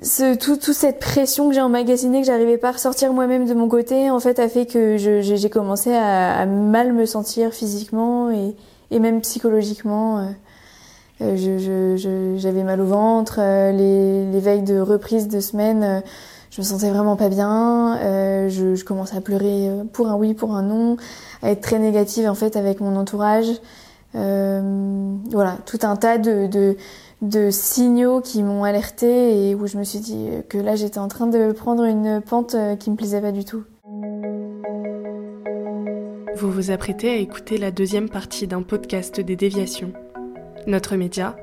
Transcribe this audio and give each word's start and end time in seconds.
Ce, 0.00 0.34
tout, 0.36 0.56
toute 0.56 0.74
cette 0.74 1.00
pression 1.00 1.48
que 1.48 1.54
j'ai 1.54 1.60
emmagasinée, 1.60 2.22
que 2.22 2.26
j'arrivais 2.26 2.56
pas 2.56 2.70
à 2.70 2.72
ressortir 2.72 3.12
moi-même 3.12 3.46
de 3.46 3.52
mon 3.52 3.68
côté, 3.68 4.10
en 4.10 4.20
fait, 4.20 4.38
a 4.38 4.48
fait 4.48 4.64
que 4.64 4.96
j'ai 4.96 5.50
commencé 5.50 5.92
à, 5.92 6.38
à, 6.38 6.46
mal 6.46 6.94
me 6.94 7.04
sentir 7.04 7.52
physiquement 7.52 8.30
et, 8.30 8.56
et 8.90 8.98
même 8.98 9.20
psychologiquement. 9.20 10.34
Euh, 11.22 11.36
j'avais 11.36 11.96
je, 11.98 12.38
je, 12.38 12.62
mal 12.64 12.80
au 12.80 12.86
ventre, 12.86 13.36
euh, 13.38 13.70
les, 13.70 14.30
les, 14.30 14.40
veilles 14.40 14.62
de 14.62 14.80
reprise 14.80 15.28
de 15.28 15.40
semaine, 15.40 15.82
euh, 15.84 16.00
je 16.50 16.60
me 16.60 16.66
sentais 16.66 16.90
vraiment 16.90 17.16
pas 17.16 17.28
bien. 17.28 17.98
je, 18.48 18.74
je 18.74 18.84
commençais 18.84 19.16
à 19.16 19.20
pleurer 19.20 19.70
pour 19.92 20.08
un 20.08 20.16
oui, 20.16 20.34
pour 20.34 20.54
un 20.54 20.62
non, 20.62 20.96
à 21.42 21.50
être 21.50 21.60
très 21.62 21.78
négative 21.78 22.28
en 22.28 22.34
fait 22.34 22.56
avec 22.56 22.80
mon 22.80 22.96
entourage. 22.96 23.46
voilà, 24.14 25.56
tout 25.64 25.78
un 25.82 25.96
tas 25.96 26.18
de, 26.18 26.46
de 26.46 26.76
de 27.22 27.50
signaux 27.50 28.20
qui 28.20 28.42
m'ont 28.42 28.64
alerté 28.64 29.48
et 29.48 29.54
où 29.54 29.68
je 29.68 29.78
me 29.78 29.84
suis 29.84 30.00
dit 30.00 30.28
que 30.48 30.58
là 30.58 30.74
j'étais 30.74 30.98
en 30.98 31.06
train 31.06 31.28
de 31.28 31.52
prendre 31.52 31.84
une 31.84 32.20
pente 32.20 32.56
euh, 32.56 32.74
qui 32.74 32.90
me 32.90 32.96
plaisait 32.96 33.20
pas 33.20 33.30
du 33.30 33.44
tout. 33.44 33.62
Vous 36.34 36.50
vous 36.50 36.72
apprêtez 36.72 37.10
à 37.10 37.16
écouter 37.16 37.58
la 37.58 37.70
deuxième 37.70 38.08
partie 38.08 38.48
d'un 38.48 38.62
podcast 38.62 39.20
des 39.20 39.36
déviations. 39.36 39.92
Notre 40.66 40.96
média 40.96 41.36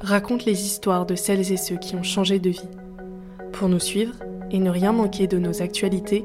raconte 0.00 0.46
les 0.46 0.64
histoires 0.64 1.04
de 1.04 1.14
celles 1.14 1.52
et 1.52 1.58
ceux 1.58 1.76
qui 1.76 1.96
ont 1.96 2.02
changé 2.02 2.38
de 2.38 2.50
vie. 2.50 2.68
Pour 3.52 3.68
nous 3.68 3.80
suivre 3.80 4.14
et 4.50 4.58
ne 4.58 4.70
rien 4.70 4.92
manquer 4.92 5.26
de 5.26 5.38
nos 5.38 5.62
actualités, 5.62 6.24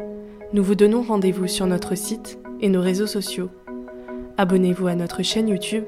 nous 0.53 0.63
vous 0.63 0.75
donnons 0.75 1.01
rendez-vous 1.01 1.47
sur 1.47 1.67
notre 1.67 1.95
site 1.95 2.39
et 2.61 2.69
nos 2.69 2.81
réseaux 2.81 3.07
sociaux. 3.07 3.49
Abonnez-vous 4.37 4.87
à 4.87 4.95
notre 4.95 5.23
chaîne 5.23 5.49
YouTube 5.49 5.83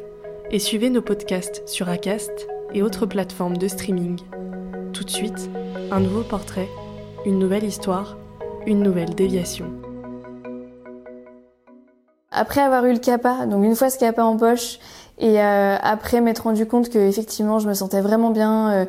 et 0.52 0.60
suivez 0.60 0.90
nos 0.90 1.02
podcasts 1.02 1.66
sur 1.66 1.88
Acast 1.88 2.48
et 2.74 2.82
autres 2.82 3.06
plateformes 3.06 3.58
de 3.58 3.68
streaming. 3.68 4.20
Tout 4.94 5.04
de 5.04 5.10
suite, 5.10 5.50
un 5.92 6.00
nouveau 6.00 6.22
portrait, 6.22 6.68
une 7.26 7.40
nouvelle 7.40 7.64
histoire, 7.64 8.18
une 8.66 8.82
nouvelle 8.82 9.16
déviation. 9.16 9.66
Après 12.32 12.62
avoir 12.62 12.86
eu 12.86 12.94
le 12.94 13.00
CAPA, 13.00 13.46
donc 13.46 13.64
une 13.64 13.76
fois 13.76 13.90
ce 13.90 14.00
CAPA 14.00 14.24
en 14.26 14.38
poche, 14.38 14.80
et 15.20 15.40
euh, 15.40 15.78
après 15.82 16.20
m'être 16.20 16.44
rendu 16.44 16.66
compte 16.66 16.90
que 16.90 16.98
effectivement 16.98 17.60
je 17.60 17.70
me 17.70 17.76
sentais 17.76 18.02
vraiment 18.02 18.32
bien 18.32 18.72
euh, 18.72 18.86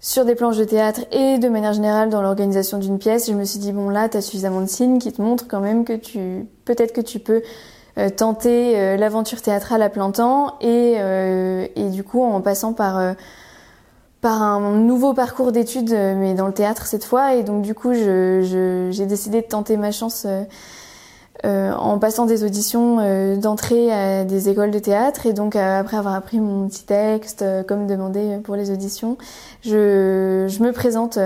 sur 0.00 0.24
des 0.24 0.34
planches 0.34 0.56
de 0.56 0.64
théâtre 0.64 1.02
et 1.12 1.38
de 1.38 1.48
manière 1.50 1.74
générale 1.74 2.08
dans 2.08 2.22
l'organisation 2.22 2.78
d'une 2.78 2.98
pièce, 2.98 3.28
je 3.28 3.34
me 3.34 3.44
suis 3.44 3.58
dit 3.58 3.72
bon 3.72 3.90
là 3.90 4.08
tu 4.08 4.16
as 4.16 4.22
suffisamment 4.22 4.62
de 4.62 4.66
signes 4.66 4.98
qui 4.98 5.12
te 5.12 5.20
montrent 5.20 5.46
quand 5.46 5.60
même 5.60 5.84
que 5.84 5.92
tu 5.92 6.46
peut-être 6.64 6.94
que 6.94 7.02
tu 7.02 7.18
peux 7.18 7.42
tenter 7.96 8.78
euh, 8.78 8.96
l'aventure 8.96 9.42
théâtrale 9.42 9.82
à 9.82 9.88
plein 9.88 10.10
temps 10.10 10.54
et, 10.60 10.96
euh, 10.98 11.66
et 11.76 11.88
du 11.90 12.04
coup 12.04 12.22
en 12.22 12.40
passant 12.40 12.72
par 12.72 13.14
par 14.20 14.42
un 14.42 14.76
nouveau 14.76 15.14
parcours 15.14 15.50
d'études, 15.50 15.92
mais 15.92 16.34
dans 16.34 16.46
le 16.46 16.52
théâtre 16.52 16.86
cette 16.86 17.04
fois. 17.04 17.34
Et 17.34 17.42
donc 17.42 17.62
du 17.62 17.74
coup, 17.74 17.94
j'ai 17.94 18.42
je, 18.42 19.04
décidé 19.04 19.40
de 19.40 19.46
tenter 19.46 19.78
ma 19.78 19.92
chance 19.92 20.26
euh, 21.46 21.72
en 21.72 21.98
passant 21.98 22.26
des 22.26 22.44
auditions 22.44 22.98
euh, 23.00 23.36
d'entrée 23.36 23.90
à 23.90 24.24
des 24.24 24.50
écoles 24.50 24.70
de 24.70 24.78
théâtre. 24.78 25.24
Et 25.24 25.32
donc 25.32 25.56
après 25.56 25.96
avoir 25.96 26.14
appris 26.14 26.38
mon 26.38 26.68
petit 26.68 26.84
texte, 26.84 27.42
comme 27.66 27.86
demandé 27.86 28.38
pour 28.44 28.56
les 28.56 28.70
auditions, 28.70 29.16
je, 29.62 30.46
je 30.48 30.62
me 30.62 30.72
présente 30.72 31.18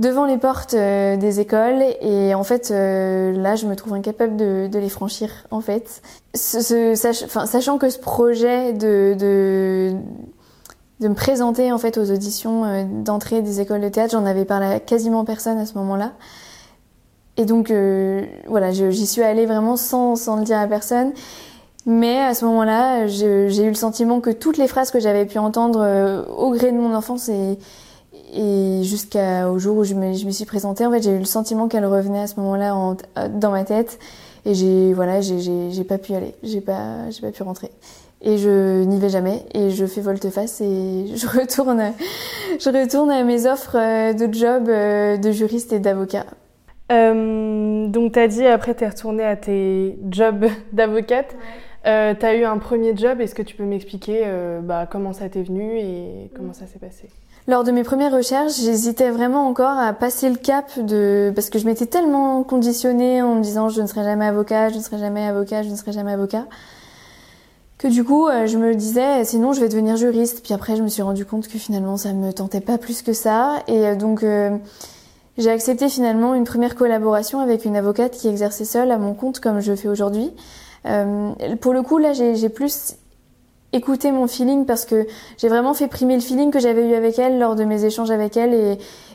devant 0.00 0.24
les 0.24 0.38
portes 0.38 0.74
euh, 0.74 1.16
des 1.16 1.40
écoles 1.40 1.84
et 2.00 2.34
en 2.34 2.42
fait 2.42 2.70
euh, 2.70 3.32
là 3.32 3.54
je 3.54 3.66
me 3.66 3.76
trouve 3.76 3.92
incapable 3.92 4.34
de, 4.36 4.66
de 4.66 4.78
les 4.78 4.88
franchir 4.88 5.30
en 5.50 5.60
fait. 5.60 6.02
Ce, 6.34 6.94
enfin, 7.24 7.44
sachant 7.44 7.76
que 7.76 7.90
ce 7.90 7.98
projet 7.98 8.72
de, 8.72 9.14
de, 9.18 9.92
de 11.00 11.08
me 11.08 11.14
présenter 11.14 11.70
en 11.70 11.76
fait 11.76 11.98
aux 11.98 12.10
auditions 12.10 12.64
euh, 12.64 12.84
d'entrée 12.84 13.42
des 13.42 13.60
écoles 13.60 13.82
de 13.82 13.90
théâtre 13.90 14.12
j'en 14.12 14.24
avais 14.24 14.46
parlé 14.46 14.66
à 14.66 14.80
quasiment 14.80 15.24
personne 15.24 15.58
à 15.58 15.66
ce 15.66 15.74
moment-là. 15.74 16.12
Et 17.36 17.44
donc 17.44 17.72
voilà 18.48 18.70
j'y 18.70 19.06
suis 19.06 19.22
allée 19.22 19.46
vraiment 19.46 19.76
sans, 19.76 20.14
sans 20.14 20.36
le 20.36 20.44
dire 20.44 20.58
à 20.58 20.66
personne. 20.66 21.12
Mais 21.86 22.20
à 22.20 22.34
ce 22.34 22.44
moment-là 22.44 23.06
j'ai 23.06 23.62
eu 23.62 23.68
le 23.68 23.74
sentiment 23.74 24.20
que 24.20 24.28
toutes 24.28 24.58
les 24.58 24.66
phrases 24.66 24.90
que 24.90 25.00
j'avais 25.00 25.24
pu 25.24 25.38
entendre 25.38 26.26
au 26.36 26.50
gré 26.50 26.70
de 26.70 26.76
mon 26.76 26.94
enfance 26.94 27.30
et 27.30 27.58
et 28.32 28.82
jusqu'au 28.84 29.58
jour 29.58 29.78
où 29.78 29.84
je 29.84 29.94
me, 29.94 30.14
je 30.14 30.26
me, 30.26 30.30
suis 30.30 30.44
présentée, 30.44 30.86
en 30.86 30.90
fait, 30.90 31.02
j'ai 31.02 31.12
eu 31.12 31.18
le 31.18 31.24
sentiment 31.24 31.68
qu'elle 31.68 31.86
revenait 31.86 32.20
à 32.20 32.26
ce 32.26 32.38
moment-là 32.40 32.96
dans 33.28 33.50
ma 33.50 33.64
tête. 33.64 33.98
Et 34.46 34.54
j'ai, 34.54 34.92
voilà, 34.94 35.20
j'ai 35.20 35.84
pas 35.84 35.98
pu 35.98 36.12
y 36.12 36.16
aller. 36.16 36.34
J'ai 36.42 36.60
pas, 36.60 37.10
j'ai 37.10 37.20
pas 37.20 37.30
pu 37.30 37.42
rentrer. 37.42 37.70
Et 38.22 38.38
je 38.38 38.84
n'y 38.84 38.98
vais 38.98 39.08
jamais. 39.08 39.44
Et 39.54 39.70
je 39.70 39.86
fais 39.86 40.00
volte-face 40.00 40.60
et 40.60 41.06
je 41.14 41.26
retourne, 41.26 41.92
je 42.58 42.68
retourne 42.68 43.10
à 43.10 43.22
mes 43.24 43.46
offres 43.46 43.76
euh, 43.76 44.12
de 44.12 44.32
job 44.32 44.68
euh, 44.68 45.16
de 45.16 45.30
juriste 45.30 45.72
et 45.72 45.80
d'avocat. 45.80 46.26
Euh, 46.90 47.86
donc, 47.86 48.12
t'as 48.12 48.26
dit 48.26 48.46
après, 48.46 48.74
t'es 48.74 48.88
retournée 48.88 49.24
à 49.24 49.36
tes 49.36 49.98
jobs 50.10 50.46
d'avocate. 50.72 51.36
Euh, 51.86 52.14
t'as 52.18 52.34
eu 52.34 52.44
un 52.44 52.58
premier 52.58 52.96
job. 52.96 53.20
Est-ce 53.20 53.34
que 53.34 53.42
tu 53.42 53.56
peux 53.56 53.64
m'expliquer 53.64 54.22
euh, 54.24 54.60
bah, 54.60 54.86
comment 54.90 55.12
ça 55.12 55.28
t'est 55.28 55.42
venu 55.42 55.78
et 55.78 56.30
comment 56.34 56.52
ça 56.52 56.66
s'est 56.66 56.78
passé? 56.78 57.08
Lors 57.48 57.64
de 57.64 57.72
mes 57.72 57.82
premières 57.82 58.12
recherches, 58.12 58.54
j'hésitais 58.60 59.10
vraiment 59.10 59.48
encore 59.48 59.78
à 59.78 59.92
passer 59.92 60.28
le 60.28 60.36
cap 60.36 60.78
de 60.78 61.32
parce 61.34 61.50
que 61.50 61.58
je 61.58 61.66
m'étais 61.66 61.86
tellement 61.86 62.42
conditionnée 62.42 63.22
en 63.22 63.34
me 63.36 63.42
disant 63.42 63.68
je 63.68 63.80
ne 63.80 63.86
serai 63.86 64.04
jamais 64.04 64.26
avocat, 64.26 64.68
je 64.68 64.76
ne 64.76 64.82
serai 64.82 64.98
jamais 64.98 65.26
avocat, 65.26 65.62
je 65.62 65.70
ne 65.70 65.76
serai 65.76 65.92
jamais 65.92 66.12
avocat 66.12 66.46
que 67.80 67.88
du 67.88 68.04
coup 68.04 68.28
euh, 68.28 68.46
je 68.46 68.58
me 68.58 68.74
disais 68.74 69.24
sinon 69.24 69.54
je 69.54 69.60
vais 69.60 69.68
devenir 69.68 69.96
juriste. 69.96 70.42
Puis 70.44 70.52
après 70.52 70.76
je 70.76 70.82
me 70.82 70.88
suis 70.88 71.02
rendu 71.02 71.24
compte 71.24 71.48
que 71.48 71.58
finalement 71.58 71.96
ça 71.96 72.12
me 72.12 72.32
tentait 72.32 72.60
pas 72.60 72.76
plus 72.76 73.00
que 73.00 73.14
ça 73.14 73.62
et 73.68 73.86
euh, 73.86 73.96
donc 73.96 74.22
euh, 74.22 74.56
j'ai 75.38 75.50
accepté 75.50 75.88
finalement 75.88 76.34
une 76.34 76.44
première 76.44 76.74
collaboration 76.74 77.40
avec 77.40 77.64
une 77.64 77.76
avocate 77.76 78.12
qui 78.12 78.28
exerçait 78.28 78.66
seule 78.66 78.90
à 78.90 78.98
mon 78.98 79.14
compte 79.14 79.40
comme 79.40 79.60
je 79.60 79.74
fais 79.74 79.88
aujourd'hui. 79.88 80.30
pour 81.60 81.72
le 81.72 81.82
coup 81.82 81.96
là 81.96 82.12
j'ai 82.12 82.48
plus 82.50 82.96
écouter 83.72 84.10
mon 84.10 84.26
feeling 84.26 84.66
parce 84.66 84.84
que 84.84 85.06
j'ai 85.38 85.48
vraiment 85.48 85.74
fait 85.74 85.86
primer 85.86 86.14
le 86.14 86.20
feeling 86.20 86.50
que 86.50 86.58
j'avais 86.58 86.88
eu 86.88 86.94
avec 86.94 87.18
elle 87.18 87.38
lors 87.38 87.54
de 87.54 87.64
mes 87.64 87.84
échanges 87.84 88.10
avec 88.10 88.36
elle 88.36 88.52
et, 88.52 88.72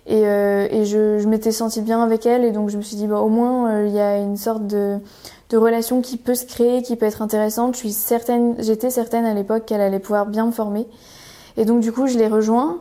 et, 0.07 0.27
euh, 0.27 0.67
et 0.71 0.85
je, 0.85 1.19
je 1.19 1.27
m'étais 1.27 1.51
sentie 1.51 1.81
bien 1.81 2.01
avec 2.01 2.25
elle 2.25 2.45
et 2.45 2.51
donc 2.51 2.69
je 2.69 2.77
me 2.77 2.81
suis 2.81 2.95
dit 2.95 3.07
bah, 3.07 3.19
au 3.19 3.29
moins 3.29 3.69
euh, 3.69 3.87
il 3.87 3.93
y 3.93 3.99
a 3.99 4.17
une 4.17 4.37
sorte 4.37 4.65
de, 4.65 4.99
de 5.49 5.57
relation 5.57 6.01
qui 6.01 6.17
peut 6.17 6.35
se 6.35 6.45
créer, 6.45 6.81
qui 6.83 6.95
peut 6.95 7.05
être 7.05 7.21
intéressante. 7.21 7.73
Je 7.73 7.79
suis 7.79 7.91
certaine, 7.91 8.55
j'étais 8.59 8.89
certaine 8.89 9.25
à 9.25 9.33
l'époque 9.33 9.65
qu'elle 9.65 9.81
allait 9.81 9.99
pouvoir 9.99 10.25
bien 10.25 10.45
me 10.45 10.51
former 10.51 10.87
et 11.57 11.65
donc 11.65 11.81
du 11.81 11.91
coup 11.91 12.07
je 12.07 12.17
l'ai 12.17 12.27
rejoint. 12.27 12.79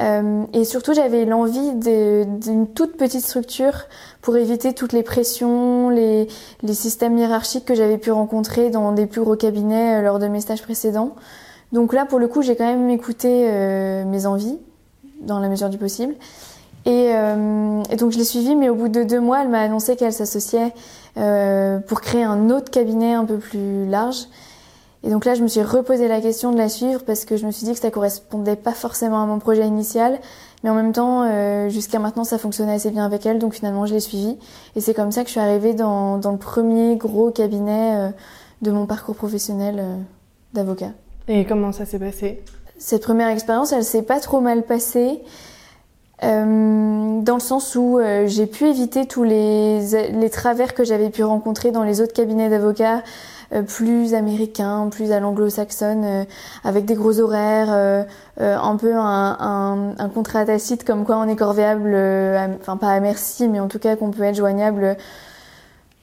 Euh, 0.00 0.44
et 0.52 0.64
surtout, 0.64 0.92
j'avais 0.92 1.24
l'envie 1.24 1.72
d'une 1.74 2.66
toute 2.74 2.96
petite 2.96 3.24
structure 3.24 3.84
pour 4.22 4.36
éviter 4.36 4.72
toutes 4.72 4.92
les 4.92 5.02
pressions, 5.02 5.88
les, 5.90 6.28
les 6.62 6.74
systèmes 6.74 7.16
hiérarchiques 7.16 7.64
que 7.64 7.74
j'avais 7.74 7.98
pu 7.98 8.10
rencontrer 8.10 8.70
dans 8.70 8.92
des 8.92 9.06
plus 9.06 9.20
gros 9.20 9.36
cabinets 9.36 9.96
euh, 9.96 10.02
lors 10.02 10.18
de 10.18 10.26
mes 10.26 10.40
stages 10.40 10.62
précédents. 10.62 11.14
Donc 11.72 11.92
là, 11.92 12.06
pour 12.06 12.18
le 12.18 12.28
coup, 12.28 12.42
j'ai 12.42 12.56
quand 12.56 12.66
même 12.66 12.88
écouté 12.90 13.46
euh, 13.48 14.04
mes 14.04 14.26
envies, 14.26 14.58
dans 15.20 15.38
la 15.38 15.48
mesure 15.48 15.70
du 15.70 15.78
possible. 15.78 16.14
Et, 16.86 17.12
donc 17.98 18.12
je 18.12 18.18
l'ai 18.18 18.24
suivie, 18.24 18.54
mais 18.54 18.68
au 18.68 18.74
bout 18.74 18.88
de 18.88 19.04
deux 19.04 19.18
mois, 19.18 19.40
elle 19.40 19.48
m'a 19.48 19.60
annoncé 19.60 19.96
qu'elle 19.96 20.12
s'associait 20.12 20.74
pour 21.14 22.02
créer 22.02 22.24
un 22.24 22.50
autre 22.50 22.70
cabinet 22.70 23.14
un 23.14 23.24
peu 23.24 23.38
plus 23.38 23.86
large. 23.86 24.26
Et 25.04 25.10
donc 25.10 25.26
là, 25.26 25.34
je 25.34 25.42
me 25.42 25.48
suis 25.48 25.62
reposé 25.62 26.08
la 26.08 26.22
question 26.22 26.50
de 26.50 26.56
la 26.56 26.70
suivre 26.70 27.02
parce 27.04 27.26
que 27.26 27.36
je 27.36 27.44
me 27.46 27.50
suis 27.50 27.66
dit 27.66 27.74
que 27.74 27.78
ça 27.78 27.90
correspondait 27.90 28.56
pas 28.56 28.72
forcément 28.72 29.22
à 29.22 29.26
mon 29.26 29.38
projet 29.38 29.66
initial, 29.66 30.18
mais 30.62 30.70
en 30.70 30.74
même 30.74 30.92
temps, 30.92 31.24
euh, 31.24 31.68
jusqu'à 31.68 31.98
maintenant, 31.98 32.24
ça 32.24 32.38
fonctionnait 32.38 32.72
assez 32.72 32.90
bien 32.90 33.04
avec 33.04 33.26
elle, 33.26 33.38
donc 33.38 33.52
finalement, 33.52 33.84
je 33.84 33.92
l'ai 33.92 34.00
suivie. 34.00 34.38
Et 34.76 34.80
c'est 34.80 34.94
comme 34.94 35.12
ça 35.12 35.20
que 35.20 35.26
je 35.26 35.32
suis 35.32 35.40
arrivée 35.40 35.74
dans, 35.74 36.16
dans 36.16 36.32
le 36.32 36.38
premier 36.38 36.96
gros 36.96 37.30
cabinet 37.30 37.96
euh, 37.96 38.08
de 38.62 38.70
mon 38.70 38.86
parcours 38.86 39.14
professionnel 39.14 39.76
euh, 39.78 39.96
d'avocat. 40.54 40.92
Et 41.28 41.44
comment 41.44 41.72
ça 41.72 41.84
s'est 41.84 41.98
passé? 41.98 42.42
Cette 42.78 43.02
première 43.02 43.28
expérience, 43.28 43.72
elle 43.72 43.84
s'est 43.84 44.02
pas 44.02 44.20
trop 44.20 44.40
mal 44.40 44.62
passée. 44.62 45.20
Euh, 46.22 47.20
dans 47.20 47.34
le 47.34 47.40
sens 47.40 47.74
où 47.74 47.98
euh, 47.98 48.26
j'ai 48.26 48.46
pu 48.46 48.66
éviter 48.66 49.04
tous 49.04 49.24
les, 49.24 49.80
les 50.12 50.30
travers 50.30 50.72
que 50.72 50.84
j'avais 50.84 51.10
pu 51.10 51.24
rencontrer 51.24 51.72
dans 51.72 51.82
les 51.82 52.00
autres 52.00 52.14
cabinets 52.14 52.48
d'avocats 52.48 53.02
plus 53.66 54.14
américains, 54.14 54.88
plus 54.90 55.12
à 55.12 55.20
l'anglo-saxonne, 55.20 56.04
euh, 56.04 56.24
avec 56.64 56.84
des 56.84 56.94
gros 56.94 57.20
horaires, 57.20 58.04
un 58.38 58.76
peu 58.76 58.94
un, 58.94 59.36
un, 59.38 59.94
un, 59.98 60.08
contrat 60.08 60.44
tacite 60.44 60.84
comme 60.84 61.04
quoi 61.04 61.16
on 61.18 61.28
est 61.28 61.36
corvéable, 61.36 61.96
enfin 62.60 62.76
pas 62.76 62.88
à 62.88 63.00
merci, 63.00 63.48
mais 63.48 63.60
en 63.60 63.68
tout 63.68 63.78
cas 63.78 63.96
qu'on 63.96 64.10
peut 64.10 64.24
être 64.24 64.36
joignable 64.36 64.96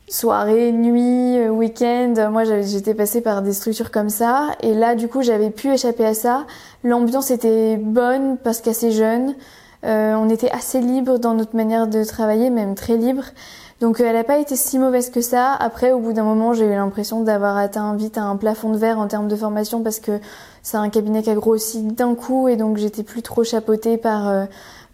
soirée, 0.08 0.72
nuit, 0.72 1.48
week-end. 1.50 2.14
Moi, 2.32 2.44
j'étais 2.44 2.94
passée 2.94 3.22
par 3.22 3.42
des 3.42 3.54
structures 3.54 3.92
comme 3.92 4.10
ça. 4.10 4.50
Et 4.62 4.74
là, 4.74 4.96
du 4.96 5.08
coup, 5.08 5.22
j'avais 5.22 5.50
pu 5.50 5.72
échapper 5.74 6.06
à 6.06 6.14
ça. 6.14 6.46
L'ambiance 6.84 7.32
était 7.32 7.78
bonne 7.78 8.38
parce 8.38 8.62
qu'assez 8.62 8.92
jeune. 8.92 9.36
Euh, 9.84 10.14
on 10.16 10.30
était 10.30 10.52
assez 10.52 10.80
libre 10.80 11.18
dans 11.18 11.34
notre 11.34 11.56
manière 11.56 11.88
de 11.88 12.04
travailler, 12.04 12.50
même 12.50 12.76
très 12.76 12.98
libre. 12.98 13.24
Donc 13.82 14.00
euh, 14.00 14.06
elle 14.06 14.16
n'a 14.16 14.24
pas 14.24 14.38
été 14.38 14.56
si 14.56 14.78
mauvaise 14.78 15.10
que 15.10 15.22
ça. 15.22 15.54
Après, 15.54 15.92
au 15.92 16.00
bout 16.00 16.14
d'un 16.14 16.24
moment, 16.24 16.54
j'ai 16.54 16.66
eu 16.66 16.76
l'impression 16.76 17.22
d'avoir 17.24 17.58
atteint 17.58 17.96
vite 17.96 18.18
un 18.18 18.38
plafond 18.38 18.70
de 18.70 18.78
verre 18.78 19.00
en 19.00 19.08
termes 19.08 19.28
de 19.28 19.36
formation 19.36 19.82
parce 19.82 20.00
que 20.00 20.20
c'est 20.62 20.78
un 20.78 20.90
cabinet 20.90 21.24
qui 21.24 21.32
a 21.32 21.36
grossi 21.36 21.82
d'un 21.82 22.14
coup 22.14 22.48
et 22.48 22.56
donc 22.56 22.78
j'étais 22.78 23.04
plus 23.04 23.24
trop 23.24 23.44
chapeautée 23.44 23.98
par 23.98 24.30
euh, 24.30 24.46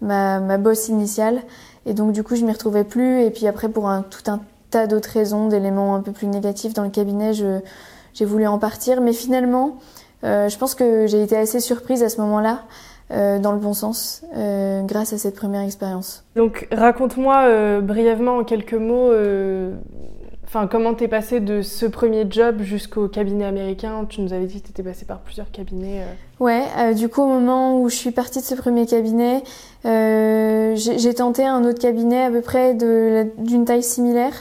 ma, 0.01 0.39
ma 0.39 0.57
bosse 0.57 0.87
initiale. 0.87 1.41
Et 1.85 1.93
donc 1.93 2.13
du 2.13 2.23
coup, 2.23 2.35
je 2.37 2.45
m'y 2.45 2.51
retrouvais 2.51 2.85
plus. 2.85 3.21
Et 3.23 3.29
puis 3.29 3.45
après, 3.45 3.67
pour 3.67 3.89
un, 3.89 4.03
tout 4.03 4.31
un 4.31 4.39
tas 4.71 4.87
d'autres 4.87 5.09
raisons, 5.09 5.47
d'éléments 5.49 5.95
un 5.95 6.01
peu 6.01 6.13
plus 6.13 6.27
négatifs 6.27 6.73
dans 6.73 6.83
le 6.83 6.89
cabinet, 6.89 7.33
j'ai 7.33 8.25
voulu 8.25 8.47
en 8.47 8.57
partir. 8.57 9.01
Mais 9.01 9.11
finalement, 9.11 9.77
euh, 10.23 10.47
je 10.47 10.57
pense 10.57 10.75
que 10.75 11.07
j'ai 11.07 11.21
été 11.21 11.35
assez 11.35 11.59
surprise 11.59 12.03
à 12.03 12.09
ce 12.09 12.21
moment-là 12.21 12.61
euh, 13.09 13.39
dans 13.39 13.53
le 13.53 13.57
bon 13.57 13.73
sens 13.73 14.23
euh, 14.35 14.81
grâce 14.81 15.13
à 15.13 15.17
cette 15.17 15.35
première 15.35 15.61
expérience. 15.61 16.25
Donc 16.35 16.67
raconte-moi 16.73 17.43
euh, 17.47 17.79
brièvement 17.79 18.39
en 18.39 18.43
quelques 18.43 18.73
mots 18.73 19.13
enfin 20.43 20.67
comment 20.67 20.93
t'es 20.93 21.07
passé 21.07 21.39
de 21.39 21.61
ce 21.61 21.85
premier 21.85 22.25
job 22.29 22.57
jusqu'au 22.59 23.07
cabinet 23.07 23.45
américain 23.45 24.05
Tu 24.09 24.19
nous 24.19 24.33
avais 24.33 24.45
dit 24.45 24.61
que 24.61 24.67
t'étais 24.67 24.83
passé 24.83 25.05
par 25.05 25.19
plusieurs 25.19 25.51
cabinets. 25.51 26.03
Ouais, 26.41 26.93
du 26.95 27.07
coup 27.07 27.21
au 27.21 27.27
moment 27.27 27.79
où 27.79 27.87
je 27.87 27.95
suis 27.95 28.11
partie 28.11 28.39
de 28.39 28.45
ce 28.45 28.55
premier 28.55 28.85
cabinet, 28.85 29.41
j'ai 29.85 31.13
tenté 31.13 31.45
un 31.45 31.63
autre 31.63 31.79
cabinet 31.79 32.25
à 32.25 32.29
peu 32.29 32.41
près 32.41 32.73
d'une 32.73 33.63
taille 33.63 33.83
similaire. 33.83 34.33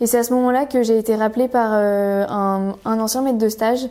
Et 0.00 0.06
c'est 0.06 0.18
à 0.18 0.22
ce 0.22 0.32
moment-là 0.32 0.66
que 0.66 0.84
j'ai 0.84 0.96
été 0.96 1.16
rappelée 1.16 1.48
par 1.48 1.72
un, 1.72 2.76
un 2.84 3.00
ancien 3.00 3.22
maître 3.22 3.38
de 3.38 3.48
stage 3.48 3.88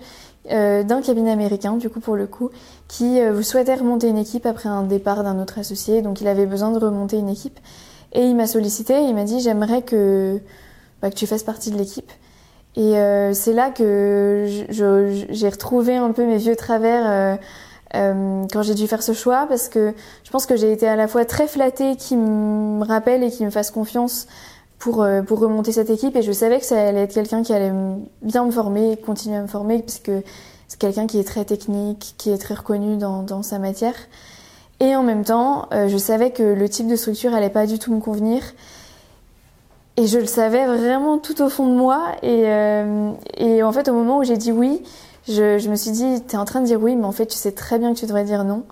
euh, 0.50 0.84
d'un 0.84 1.02
cabinet 1.02 1.32
américain, 1.32 1.78
du 1.78 1.90
coup 1.90 2.00
pour 2.00 2.16
le 2.16 2.28
coup, 2.28 2.50
qui 2.88 3.20
euh, 3.20 3.42
souhaitait 3.44 3.76
remonter 3.76 4.08
une 4.08 4.18
équipe 4.18 4.46
après 4.46 4.70
un 4.70 4.84
départ 4.84 5.24
d'un 5.24 5.40
autre 5.40 5.60
associé, 5.60 6.02
donc 6.02 6.22
il 6.22 6.28
avait 6.28 6.46
besoin 6.46 6.72
de 6.72 6.80
remonter 6.80 7.18
une 7.18 7.30
équipe. 7.30 7.60
Et 8.14 8.24
il 8.24 8.36
m'a 8.36 8.48
sollicité, 8.48 9.02
il 9.04 9.16
m'a 9.16 9.24
dit 9.24 9.40
j'aimerais 9.40 9.82
que, 9.84 10.40
bah, 11.02 11.10
que 11.10 11.16
tu 11.16 11.28
fasses 11.28 11.44
partie 11.44 11.72
de 11.72 11.78
l'équipe. 11.78 12.12
Et 12.76 12.98
euh, 12.98 13.34
c'est 13.34 13.54
là 13.54 13.70
que 13.70 14.48
j'ai 15.30 15.50
retrouvé 15.50 15.96
un 15.96 16.12
peu 16.12 16.26
mes 16.26 16.38
vieux 16.38 16.56
travers 16.56 17.38
euh, 17.96 18.46
quand 18.52 18.62
j'ai 18.62 18.74
dû 18.74 18.88
faire 18.88 19.04
ce 19.04 19.14
choix, 19.14 19.46
parce 19.48 19.68
que 19.68 19.94
je 20.24 20.32
pense 20.32 20.46
que 20.46 20.56
j'ai 20.56 20.72
été 20.72 20.88
à 20.88 20.96
la 20.96 21.08
fois 21.08 21.26
très 21.26 21.48
flattée 21.48 21.96
qui 21.98 22.16
me 22.16 22.84
rappelle 22.86 23.24
et 23.24 23.30
qui 23.30 23.44
me 23.44 23.50
fasse 23.50 23.72
confiance 23.72 24.28
pour, 24.82 25.04
euh, 25.04 25.22
pour 25.22 25.40
remonter 25.40 25.72
cette 25.72 25.92
équipe 25.92 26.16
et 26.16 26.24
je 26.24 26.32
savais 26.32 26.60
que 26.60 26.66
ça 26.66 26.88
allait 26.88 27.04
être 27.04 27.14
quelqu'un 27.14 27.44
qui 27.44 27.54
allait 27.54 27.72
bien 28.24 28.44
me 28.44 28.52
former, 28.52 28.98
continuer 28.98 29.38
à 29.38 29.42
me 29.44 29.48
former 29.48 29.80
puisque 29.80 30.12
c'est 30.68 30.80
quelqu'un 30.80 31.06
qui 31.06 31.20
est 31.20 31.24
très 31.24 31.46
technique, 31.46 32.16
qui 32.18 32.32
est 32.32 32.40
très 32.40 32.56
reconnu 32.56 32.98
dans, 32.98 33.22
dans 33.22 33.44
sa 33.44 33.60
matière. 33.60 33.94
Et 34.80 34.96
en 34.96 35.04
même 35.04 35.24
temps, 35.24 35.68
euh, 35.72 35.88
je 35.88 35.98
savais 35.98 36.32
que 36.32 36.42
le 36.42 36.68
type 36.68 36.88
de 36.88 36.96
structure 36.96 37.36
allait 37.36 37.52
pas 37.52 37.68
du 37.68 37.78
tout 37.78 37.94
me 37.94 38.00
convenir. 38.00 38.42
Et 39.98 40.08
je 40.08 40.18
le 40.18 40.26
savais 40.26 40.66
vraiment 40.66 41.20
tout 41.20 41.44
au 41.44 41.50
fond 41.50 41.68
de 41.68 41.76
moi. 41.76 42.14
Et, 42.24 42.46
euh, 42.48 43.12
et 43.38 43.62
en 43.62 43.72
fait, 43.72 43.88
au 43.88 43.94
moment 43.94 44.18
où 44.18 44.24
j'ai 44.24 44.38
dit 44.38 44.52
oui, 44.52 44.82
je, 45.28 45.60
je 45.60 45.70
me 45.70 45.76
suis 45.76 45.92
dit, 45.92 46.24
tu 46.28 46.36
es 46.36 46.40
en 46.40 46.46
train 46.46 46.62
de 46.62 46.66
dire 46.66 46.82
oui, 46.82 46.96
mais 46.96 47.06
en 47.06 47.12
fait, 47.12 47.28
tu 47.28 47.38
sais 47.38 47.52
très 47.52 47.78
bien 47.78 47.94
que 47.94 48.00
tu 48.00 48.08
devrais 48.08 48.24
dire 48.24 48.44
non. 48.44 48.64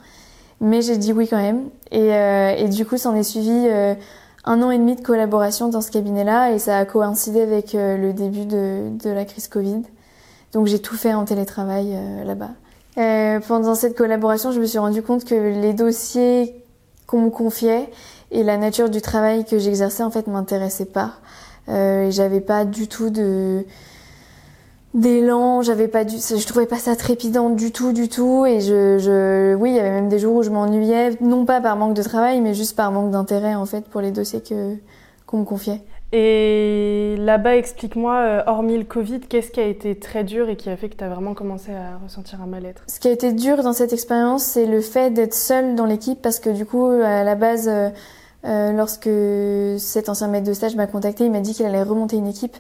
Mais 0.59 0.81
j'ai 0.81 0.97
dit 0.97 1.13
oui 1.13 1.27
quand 1.27 1.37
même. 1.37 1.69
Et, 1.91 2.07
et 2.09 2.67
du 2.67 2.83
coup, 2.85 2.97
s'en 2.97 3.13
est 3.15 3.23
suivi 3.23 3.67
un 4.45 4.61
an 4.61 4.71
et 4.71 4.77
demi 4.77 4.95
de 4.95 5.01
collaboration 5.01 5.69
dans 5.69 5.81
ce 5.81 5.91
cabinet-là 5.91 6.51
et 6.51 6.59
ça 6.59 6.77
a 6.77 6.85
coïncidé 6.85 7.41
avec 7.41 7.75
euh, 7.75 7.97
le 7.97 8.13
début 8.13 8.45
de, 8.45 8.91
la 9.03 9.25
crise 9.25 9.47
Covid. 9.47 9.83
Donc 10.53 10.67
j'ai 10.67 10.79
tout 10.79 10.95
fait 10.95 11.13
en 11.13 11.25
télétravail 11.25 11.93
euh, 11.93 12.23
là-bas. 12.23 12.51
Euh, 12.97 13.39
pendant 13.47 13.75
cette 13.75 13.95
collaboration, 13.95 14.51
je 14.51 14.59
me 14.59 14.65
suis 14.65 14.79
rendu 14.79 15.01
compte 15.01 15.23
que 15.23 15.35
les 15.35 15.73
dossiers 15.73 16.63
qu'on 17.07 17.21
me 17.21 17.29
confiait 17.29 17.89
et 18.31 18.43
la 18.43 18.57
nature 18.57 18.89
du 18.89 19.01
travail 19.01 19.45
que 19.45 19.57
j'exerçais 19.57 20.03
en 20.03 20.11
fait 20.11 20.27
m'intéressaient 20.27 20.85
pas. 20.85 21.13
Euh, 21.69 22.11
J'avais 22.11 22.41
pas 22.41 22.65
du 22.65 22.87
tout 22.87 23.09
de 23.09 23.65
d'élan, 24.93 25.61
j'avais 25.61 25.87
pas 25.87 26.03
du, 26.03 26.17
je 26.17 26.47
trouvais 26.47 26.65
pas 26.65 26.77
ça 26.77 26.95
trépidant 26.95 27.49
du 27.49 27.71
tout, 27.71 27.93
du 27.93 28.09
tout, 28.09 28.45
et 28.45 28.59
je, 28.59 28.97
je, 28.97 29.53
oui, 29.55 29.71
il 29.71 29.75
y 29.75 29.79
avait 29.79 29.91
même 29.91 30.09
des 30.09 30.19
jours 30.19 30.35
où 30.35 30.43
je 30.43 30.49
m'ennuyais, 30.49 31.17
non 31.21 31.45
pas 31.45 31.61
par 31.61 31.75
manque 31.75 31.93
de 31.93 32.03
travail, 32.03 32.41
mais 32.41 32.53
juste 32.53 32.75
par 32.75 32.91
manque 32.91 33.11
d'intérêt 33.11 33.55
en 33.55 33.65
fait 33.65 33.85
pour 33.85 34.01
les 34.01 34.11
dossiers 34.11 34.41
que 34.41 34.75
qu'on 35.27 35.37
me 35.37 35.45
confiait. 35.45 35.81
Et 36.11 37.15
là-bas, 37.19 37.55
explique-moi, 37.55 38.15
euh, 38.15 38.43
hormis 38.47 38.79
le 38.79 38.83
Covid, 38.83 39.19
qu'est-ce 39.19 39.51
qui 39.51 39.59
a 39.59 39.65
été 39.65 39.95
très 39.95 40.23
dur 40.23 40.49
et 40.49 40.55
qui 40.55 40.71
a 40.71 40.75
fait 40.75 40.89
que 40.89 40.95
tu 40.95 41.03
as 41.03 41.09
vraiment 41.09 41.35
commencé 41.35 41.71
à 41.71 41.99
ressentir 42.03 42.41
un 42.41 42.47
mal-être? 42.47 42.81
Ce 42.87 42.99
qui 42.99 43.09
a 43.09 43.11
été 43.11 43.31
dur 43.31 43.61
dans 43.61 43.73
cette 43.73 43.93
expérience, 43.93 44.43
c'est 44.43 44.65
le 44.65 44.81
fait 44.81 45.11
d'être 45.11 45.35
seule 45.35 45.75
dans 45.75 45.85
l'équipe, 45.85 46.19
parce 46.19 46.39
que 46.39 46.49
du 46.49 46.65
coup, 46.65 46.87
à 46.87 47.23
la 47.23 47.35
base, 47.35 47.67
euh, 47.67 47.89
euh 48.45 48.71
lorsque 48.71 49.09
cet 49.79 50.09
ancien 50.09 50.29
maître 50.29 50.47
de 50.47 50.53
stage 50.53 50.75
m'a 50.75 50.87
contacté, 50.87 51.25
il 51.25 51.31
m'a 51.31 51.41
dit 51.41 51.53
qu'il 51.53 51.67
allait 51.67 51.83
remonter 51.83 52.15
une 52.15 52.27
équipe. 52.27 52.57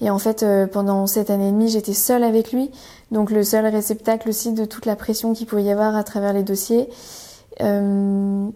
Et 0.00 0.10
en 0.10 0.18
fait, 0.18 0.42
euh, 0.42 0.66
pendant 0.66 1.06
cette 1.06 1.30
année 1.30 1.48
et 1.48 1.52
demie, 1.52 1.68
j'étais 1.68 1.92
seule 1.92 2.22
avec 2.22 2.52
lui, 2.52 2.70
donc 3.10 3.30
le 3.30 3.42
seul 3.42 3.66
réceptacle 3.66 4.28
aussi 4.28 4.52
de 4.52 4.64
toute 4.64 4.86
la 4.86 4.94
pression 4.94 5.32
qu'il 5.32 5.46
pouvait 5.46 5.64
y 5.64 5.70
avoir 5.70 5.96
à 5.96 6.04
travers 6.04 6.32
les 6.32 6.44
dossiers. 6.44 6.88
Euh, 7.60 8.48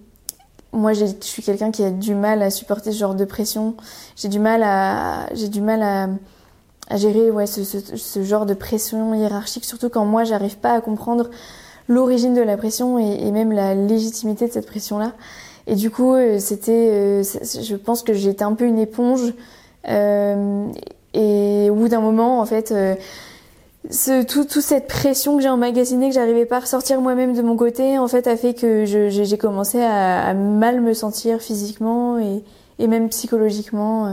moi, 0.72 0.92
je 0.92 1.04
suis 1.20 1.42
quelqu'un 1.42 1.70
qui 1.70 1.82
a 1.84 1.90
du 1.90 2.14
mal 2.14 2.42
à 2.42 2.50
supporter 2.50 2.92
ce 2.92 2.98
genre 2.98 3.14
de 3.14 3.24
pression. 3.24 3.74
J'ai 4.16 4.28
du 4.28 4.38
mal 4.38 4.62
à, 4.62 5.26
j'ai 5.34 5.48
du 5.48 5.60
mal 5.60 5.82
à, 5.82 6.96
gérer 6.96 7.30
ouais, 7.30 7.46
ce, 7.46 8.22
genre 8.22 8.46
de 8.46 8.54
pression 8.54 9.12
hiérarchique, 9.14 9.64
surtout 9.64 9.88
quand 9.88 10.04
moi, 10.04 10.24
j'arrive 10.24 10.58
pas 10.58 10.74
à 10.74 10.80
comprendre 10.80 11.30
l'origine 11.88 12.34
de 12.34 12.40
la 12.40 12.56
pression 12.56 12.98
et, 12.98 13.30
même 13.32 13.50
la 13.50 13.74
légitimité 13.74 14.46
de 14.46 14.52
cette 14.52 14.66
pression-là. 14.66 15.12
Et 15.66 15.74
du 15.74 15.90
coup, 15.90 16.14
euh, 16.14 16.38
c'était, 16.38 17.22
je 17.22 17.74
pense 17.74 18.02
que 18.02 18.14
j'étais 18.14 18.44
un 18.44 18.54
peu 18.54 18.64
une 18.64 18.78
éponge. 18.78 19.34
Et 21.14 21.68
au 21.70 21.74
bout 21.74 21.88
d'un 21.88 22.00
moment, 22.00 22.40
en 22.40 22.46
fait, 22.46 22.72
euh, 22.72 22.94
ce, 23.90 24.22
tout, 24.22 24.44
toute 24.44 24.62
cette 24.62 24.86
pression 24.86 25.36
que 25.36 25.42
j'ai 25.42 25.48
emmagasinée, 25.48 26.08
que 26.08 26.14
j'arrivais 26.14 26.46
pas 26.46 26.56
à 26.56 26.60
ressortir 26.60 27.00
moi-même 27.00 27.34
de 27.34 27.42
mon 27.42 27.56
côté, 27.56 27.98
en 27.98 28.08
fait, 28.08 28.26
a 28.26 28.36
fait 28.36 28.54
que 28.54 28.84
j'ai 28.86 29.38
commencé 29.38 29.80
à, 29.82 30.26
à, 30.26 30.34
mal 30.34 30.80
me 30.80 30.94
sentir 30.94 31.40
physiquement 31.40 32.18
et, 32.18 32.42
et 32.78 32.86
même 32.86 33.08
psychologiquement. 33.10 34.06
Euh, 34.06 34.10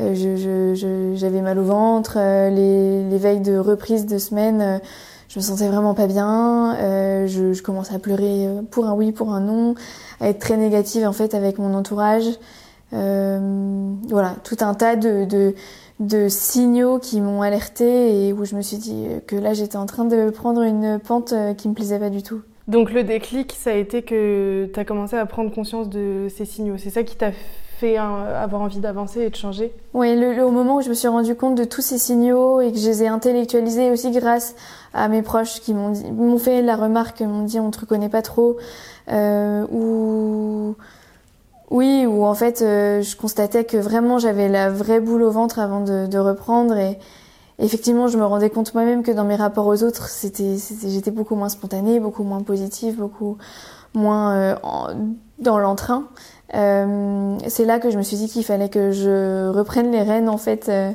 euh 0.00 1.14
J'avais 1.14 1.40
mal 1.40 1.58
au 1.58 1.64
ventre, 1.64 2.14
euh, 2.16 2.50
les, 2.50 3.08
les, 3.08 3.18
veilles 3.18 3.40
de 3.40 3.56
reprise 3.58 4.06
de 4.06 4.18
semaine, 4.18 4.80
je 5.28 5.38
me 5.38 5.44
sentais 5.44 5.68
vraiment 5.68 5.94
pas 5.94 6.08
bien. 6.08 6.76
je, 7.26 7.52
je 7.52 7.62
commençais 7.62 7.94
à 7.94 7.98
pleurer 7.98 8.48
pour 8.70 8.86
un 8.86 8.94
oui, 8.94 9.12
pour 9.12 9.32
un 9.32 9.40
non, 9.40 9.74
à 10.20 10.28
être 10.28 10.40
très 10.40 10.56
négative 10.56 11.06
en 11.06 11.12
fait 11.12 11.34
avec 11.34 11.58
mon 11.58 11.74
entourage. 11.74 12.24
voilà, 12.90 14.34
tout 14.44 14.56
un 14.60 14.74
tas 14.74 14.96
de, 14.96 15.24
de 15.24 15.54
de 16.02 16.28
signaux 16.28 16.98
qui 16.98 17.20
m'ont 17.20 17.42
alerté 17.42 18.26
et 18.26 18.32
où 18.32 18.44
je 18.44 18.56
me 18.56 18.62
suis 18.62 18.76
dit 18.76 19.06
que 19.26 19.36
là 19.36 19.54
j'étais 19.54 19.76
en 19.76 19.86
train 19.86 20.04
de 20.04 20.30
prendre 20.30 20.62
une 20.62 20.98
pente 20.98 21.32
euh, 21.32 21.54
qui 21.54 21.68
me 21.68 21.74
plaisait 21.74 21.98
pas 21.98 22.10
du 22.10 22.22
tout. 22.22 22.42
Donc 22.68 22.92
le 22.92 23.04
déclic, 23.04 23.52
ça 23.52 23.70
a 23.70 23.74
été 23.74 24.02
que 24.02 24.70
tu 24.72 24.78
as 24.80 24.84
commencé 24.84 25.16
à 25.16 25.26
prendre 25.26 25.52
conscience 25.52 25.88
de 25.88 26.28
ces 26.28 26.44
signaux. 26.44 26.76
C'est 26.78 26.90
ça 26.90 27.02
qui 27.02 27.16
t'a 27.16 27.32
fait 27.78 27.96
avoir 27.96 28.62
envie 28.62 28.78
d'avancer 28.78 29.22
et 29.22 29.30
de 29.30 29.34
changer? 29.34 29.72
Oui, 29.92 30.14
le, 30.14 30.44
au 30.44 30.52
moment 30.52 30.76
où 30.76 30.82
je 30.82 30.88
me 30.88 30.94
suis 30.94 31.08
rendu 31.08 31.34
compte 31.34 31.56
de 31.56 31.64
tous 31.64 31.82
ces 31.82 31.98
signaux 31.98 32.60
et 32.60 32.70
que 32.70 32.78
je 32.78 32.86
les 32.86 33.02
ai 33.02 33.08
intellectualisés 33.08 33.90
aussi 33.90 34.12
grâce 34.12 34.54
à 34.94 35.08
mes 35.08 35.22
proches 35.22 35.60
qui 35.60 35.74
m'ont 35.74 36.38
fait 36.38 36.62
la 36.62 36.76
remarque, 36.76 37.20
m'ont 37.22 37.42
dit 37.42 37.58
on 37.58 37.72
te 37.72 37.80
reconnaît 37.80 38.08
pas 38.08 38.22
trop, 38.22 38.56
euh, 39.10 39.66
ou 39.72 40.76
oui, 41.72 42.04
où 42.04 42.26
en 42.26 42.34
fait 42.34 42.60
euh, 42.60 43.00
je 43.00 43.16
constatais 43.16 43.64
que 43.64 43.78
vraiment 43.78 44.18
j'avais 44.18 44.50
la 44.50 44.68
vraie 44.68 45.00
boule 45.00 45.22
au 45.22 45.30
ventre 45.30 45.58
avant 45.58 45.80
de, 45.80 46.06
de 46.06 46.18
reprendre 46.18 46.76
et 46.76 46.98
effectivement 47.58 48.08
je 48.08 48.18
me 48.18 48.26
rendais 48.26 48.50
compte 48.50 48.74
moi-même 48.74 49.02
que 49.02 49.10
dans 49.10 49.24
mes 49.24 49.36
rapports 49.36 49.66
aux 49.66 49.82
autres 49.82 50.10
c'était 50.10 50.56
j'étais 50.86 51.10
beaucoup 51.10 51.34
moins 51.34 51.48
spontanée, 51.48 51.98
beaucoup 51.98 52.24
moins 52.24 52.42
positive, 52.42 52.96
beaucoup 52.96 53.38
moins 53.94 54.34
euh, 54.34 54.56
en, 54.62 54.88
dans 55.38 55.58
l'entrain. 55.58 56.04
Euh, 56.54 57.38
c'est 57.48 57.64
là 57.64 57.78
que 57.78 57.88
je 57.88 57.96
me 57.96 58.02
suis 58.02 58.18
dit 58.18 58.28
qu'il 58.28 58.44
fallait 58.44 58.68
que 58.68 58.90
je 58.90 59.48
reprenne 59.48 59.90
les 59.92 60.02
rênes 60.02 60.28
en 60.28 60.36
fait 60.36 60.68
euh, 60.68 60.92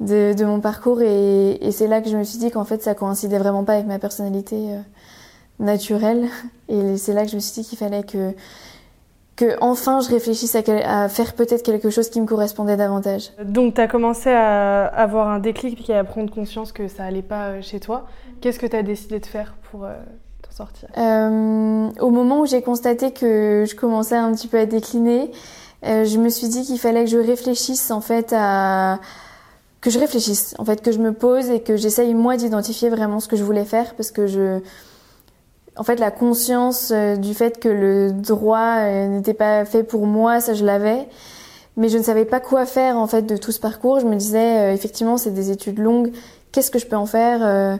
de, 0.00 0.32
de, 0.32 0.44
mon 0.44 0.58
parcours 0.58 1.00
et, 1.00 1.64
et 1.64 1.70
c'est 1.70 1.86
là 1.86 2.00
que 2.00 2.10
je 2.10 2.16
me 2.16 2.24
suis 2.24 2.40
dit 2.40 2.50
qu'en 2.50 2.64
fait 2.64 2.82
ça 2.82 2.96
coïncidait 2.96 3.38
vraiment 3.38 3.62
pas 3.62 3.74
avec 3.74 3.86
ma 3.86 4.00
personnalité 4.00 4.78
naturel. 5.60 6.28
Et 6.68 6.96
c'est 6.96 7.12
là 7.12 7.24
que 7.24 7.30
je 7.30 7.36
me 7.36 7.40
suis 7.40 7.62
dit 7.62 7.68
qu'il 7.68 7.78
fallait 7.78 8.02
que, 8.02 8.32
que 9.38 9.56
enfin 9.60 10.00
je 10.00 10.10
réfléchisse 10.10 10.56
à, 10.56 11.08
faire 11.08 11.34
peut-être 11.34 11.62
quelque 11.62 11.90
chose 11.90 12.10
qui 12.10 12.20
me 12.20 12.26
correspondait 12.26 12.76
davantage. 12.76 13.30
Donc 13.42 13.74
tu 13.74 13.80
as 13.80 13.86
commencé 13.86 14.30
à 14.30 14.84
avoir 14.86 15.28
un 15.28 15.38
déclic 15.38 15.80
puis 15.80 15.92
à 15.92 16.02
prendre 16.02 16.30
conscience 16.34 16.72
que 16.72 16.88
ça 16.88 17.04
allait 17.04 17.22
pas 17.22 17.50
euh, 17.50 17.62
chez 17.62 17.78
toi. 17.78 18.06
Qu'est-ce 18.40 18.58
que 18.58 18.66
tu 18.66 18.74
as 18.74 18.82
décidé 18.82 19.20
de 19.20 19.26
faire 19.26 19.54
pour 19.70 19.84
euh, 19.84 19.94
t'en 20.42 20.50
sortir? 20.50 20.88
Euh, 20.98 21.88
Au 22.00 22.10
moment 22.10 22.40
où 22.40 22.46
j'ai 22.46 22.62
constaté 22.62 23.12
que 23.12 23.64
je 23.64 23.76
commençais 23.76 24.16
un 24.16 24.34
petit 24.34 24.48
peu 24.48 24.58
à 24.58 24.66
décliner, 24.66 25.30
je 25.84 26.18
me 26.18 26.28
suis 26.28 26.48
dit 26.48 26.64
qu'il 26.64 26.78
fallait 26.80 27.04
que 27.04 27.10
je 27.10 27.18
réfléchisse 27.18 27.92
en 27.92 28.00
fait 28.00 28.34
à 28.36 28.98
que 29.80 29.90
je 29.90 30.00
réfléchisse, 30.00 30.56
en 30.58 30.64
fait, 30.64 30.82
que 30.82 30.90
je 30.90 30.98
me 30.98 31.12
pose 31.12 31.50
et 31.50 31.60
que 31.60 31.76
j'essaye 31.76 32.12
moi 32.12 32.36
d'identifier 32.36 32.88
vraiment 32.88 33.20
ce 33.20 33.28
que 33.28 33.36
je 33.36 33.44
voulais 33.44 33.64
faire 33.64 33.94
parce 33.94 34.10
que 34.10 34.26
je, 34.26 34.58
en 35.78 35.84
fait, 35.84 36.00
la 36.00 36.10
conscience 36.10 36.90
euh, 36.92 37.16
du 37.16 37.34
fait 37.34 37.60
que 37.60 37.68
le 37.68 38.10
droit 38.10 38.78
euh, 38.80 39.06
n'était 39.06 39.34
pas 39.34 39.64
fait 39.64 39.84
pour 39.84 40.06
moi, 40.06 40.40
ça 40.40 40.52
je 40.52 40.64
l'avais, 40.64 41.08
mais 41.76 41.88
je 41.88 41.98
ne 41.98 42.02
savais 42.02 42.24
pas 42.24 42.40
quoi 42.40 42.66
faire 42.66 42.96
en 42.96 43.06
fait 43.06 43.22
de 43.22 43.36
tout 43.36 43.52
ce 43.52 43.60
parcours. 43.60 44.00
Je 44.00 44.06
me 44.06 44.16
disais, 44.16 44.58
euh, 44.58 44.74
effectivement, 44.74 45.16
c'est 45.16 45.30
des 45.30 45.52
études 45.52 45.78
longues. 45.78 46.10
Qu'est-ce 46.50 46.72
que 46.72 46.80
je 46.80 46.86
peux 46.86 46.96
en 46.96 47.06
faire 47.06 47.78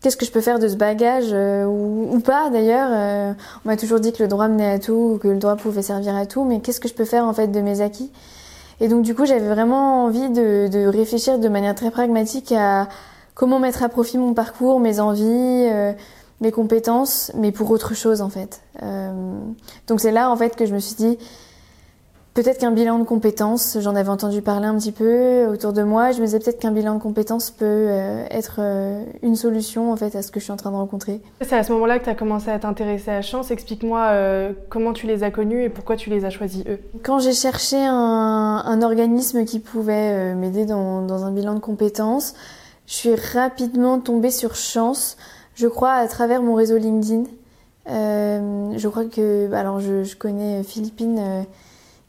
Qu'est-ce 0.00 0.16
que 0.16 0.24
je 0.24 0.32
peux 0.32 0.40
faire 0.40 0.58
de 0.58 0.66
ce 0.66 0.76
bagage 0.76 1.30
ou, 1.68 2.18
pas 2.20 2.48
d'ailleurs 2.48 3.36
On 3.62 3.68
m'a 3.68 3.76
toujours 3.76 4.00
dit 4.00 4.14
que 4.14 4.22
le 4.22 4.28
droit 4.28 4.48
menait 4.48 4.72
à 4.72 4.78
tout, 4.78 5.18
que 5.22 5.28
le 5.28 5.38
droit 5.38 5.56
pouvait 5.56 5.82
servir 5.82 6.16
à 6.16 6.24
tout, 6.24 6.44
mais 6.44 6.60
qu'est-ce 6.60 6.80
que 6.80 6.88
je 6.88 6.94
peux 6.94 7.04
faire 7.04 7.26
en 7.26 7.34
fait 7.34 7.48
de 7.48 7.60
mes 7.60 7.82
acquis? 7.82 8.10
Et 8.80 8.88
donc 8.88 9.02
du 9.02 9.14
coup, 9.14 9.26
j'avais 9.26 9.46
vraiment 9.46 10.06
envie 10.06 10.30
de, 10.30 10.86
réfléchir 10.88 11.38
de 11.38 11.48
manière 11.50 11.74
très 11.74 11.90
pragmatique 11.90 12.52
à 12.56 12.88
comment 13.34 13.58
mettre 13.58 13.82
à 13.82 13.90
profit 13.90 14.16
mon 14.16 14.32
parcours, 14.32 14.80
mes 14.80 14.98
envies, 14.98 15.68
mes 16.40 16.52
compétences, 16.52 17.32
mais 17.34 17.52
pour 17.52 17.70
autre 17.70 17.94
chose 17.94 18.22
en 18.22 18.30
fait. 18.30 18.62
Euh, 18.82 19.12
donc 19.86 20.00
c'est 20.00 20.12
là 20.12 20.30
en 20.30 20.36
fait 20.36 20.56
que 20.56 20.66
je 20.66 20.74
me 20.74 20.78
suis 20.78 20.96
dit, 20.96 21.18
Peut-être 22.32 22.58
qu'un 22.58 22.70
bilan 22.70 23.00
de 23.00 23.04
compétences, 23.04 23.76
j'en 23.80 23.96
avais 23.96 24.08
entendu 24.08 24.40
parler 24.40 24.66
un 24.66 24.78
petit 24.78 24.92
peu 24.92 25.46
autour 25.46 25.72
de 25.72 25.82
moi. 25.82 26.12
Je 26.12 26.20
me 26.20 26.26
disais 26.26 26.38
peut-être 26.38 26.60
qu'un 26.60 26.70
bilan 26.70 26.94
de 26.94 27.00
compétences 27.00 27.50
peut 27.50 27.64
euh, 27.66 28.24
être 28.30 28.60
euh, 28.60 29.04
une 29.22 29.34
solution 29.34 29.90
en 29.90 29.96
fait 29.96 30.14
à 30.14 30.22
ce 30.22 30.30
que 30.30 30.38
je 30.38 30.44
suis 30.44 30.52
en 30.52 30.56
train 30.56 30.70
de 30.70 30.76
rencontrer. 30.76 31.20
C'est 31.40 31.56
à 31.56 31.64
ce 31.64 31.72
moment-là 31.72 31.98
que 31.98 32.04
tu 32.04 32.10
as 32.10 32.14
commencé 32.14 32.48
à 32.48 32.60
t'intéresser 32.60 33.10
à 33.10 33.20
Chance. 33.20 33.50
Explique-moi 33.50 34.00
euh, 34.10 34.52
comment 34.68 34.92
tu 34.92 35.08
les 35.08 35.24
as 35.24 35.32
connus 35.32 35.64
et 35.64 35.68
pourquoi 35.70 35.96
tu 35.96 36.08
les 36.08 36.24
as 36.24 36.30
choisis 36.30 36.64
eux. 36.68 36.78
Quand 37.02 37.18
j'ai 37.18 37.32
cherché 37.32 37.76
un, 37.76 38.62
un, 38.64 38.82
organisme 38.82 39.44
qui 39.44 39.58
pouvait 39.58 40.34
m'aider 40.36 40.66
dans, 40.66 41.02
dans, 41.02 41.24
un 41.24 41.32
bilan 41.32 41.54
de 41.54 41.60
compétences, 41.60 42.34
je 42.86 42.94
suis 42.94 43.14
rapidement 43.16 43.98
tombée 43.98 44.30
sur 44.30 44.54
Chance, 44.54 45.16
je 45.60 45.68
crois 45.68 45.92
à 45.92 46.08
travers 46.08 46.42
mon 46.42 46.54
réseau 46.54 46.78
LinkedIn. 46.78 47.24
je 47.86 48.88
crois 48.88 49.04
que, 49.04 49.52
alors 49.52 49.80
je, 49.80 50.14
connais 50.16 50.62
Philippine 50.62 51.44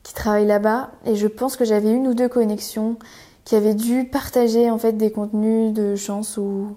qui 0.03 0.13
travaille 0.13 0.47
là-bas 0.47 0.91
et 1.05 1.15
je 1.15 1.27
pense 1.27 1.57
que 1.57 1.65
j'avais 1.65 1.91
une 1.91 2.07
ou 2.07 2.13
deux 2.13 2.29
connexions 2.29 2.97
qui 3.45 3.55
avaient 3.55 3.75
dû 3.75 4.05
partager 4.05 4.69
en 4.69 4.77
fait 4.77 4.93
des 4.93 5.11
contenus 5.11 5.73
de 5.73 5.95
chance 5.95 6.37
ou 6.37 6.75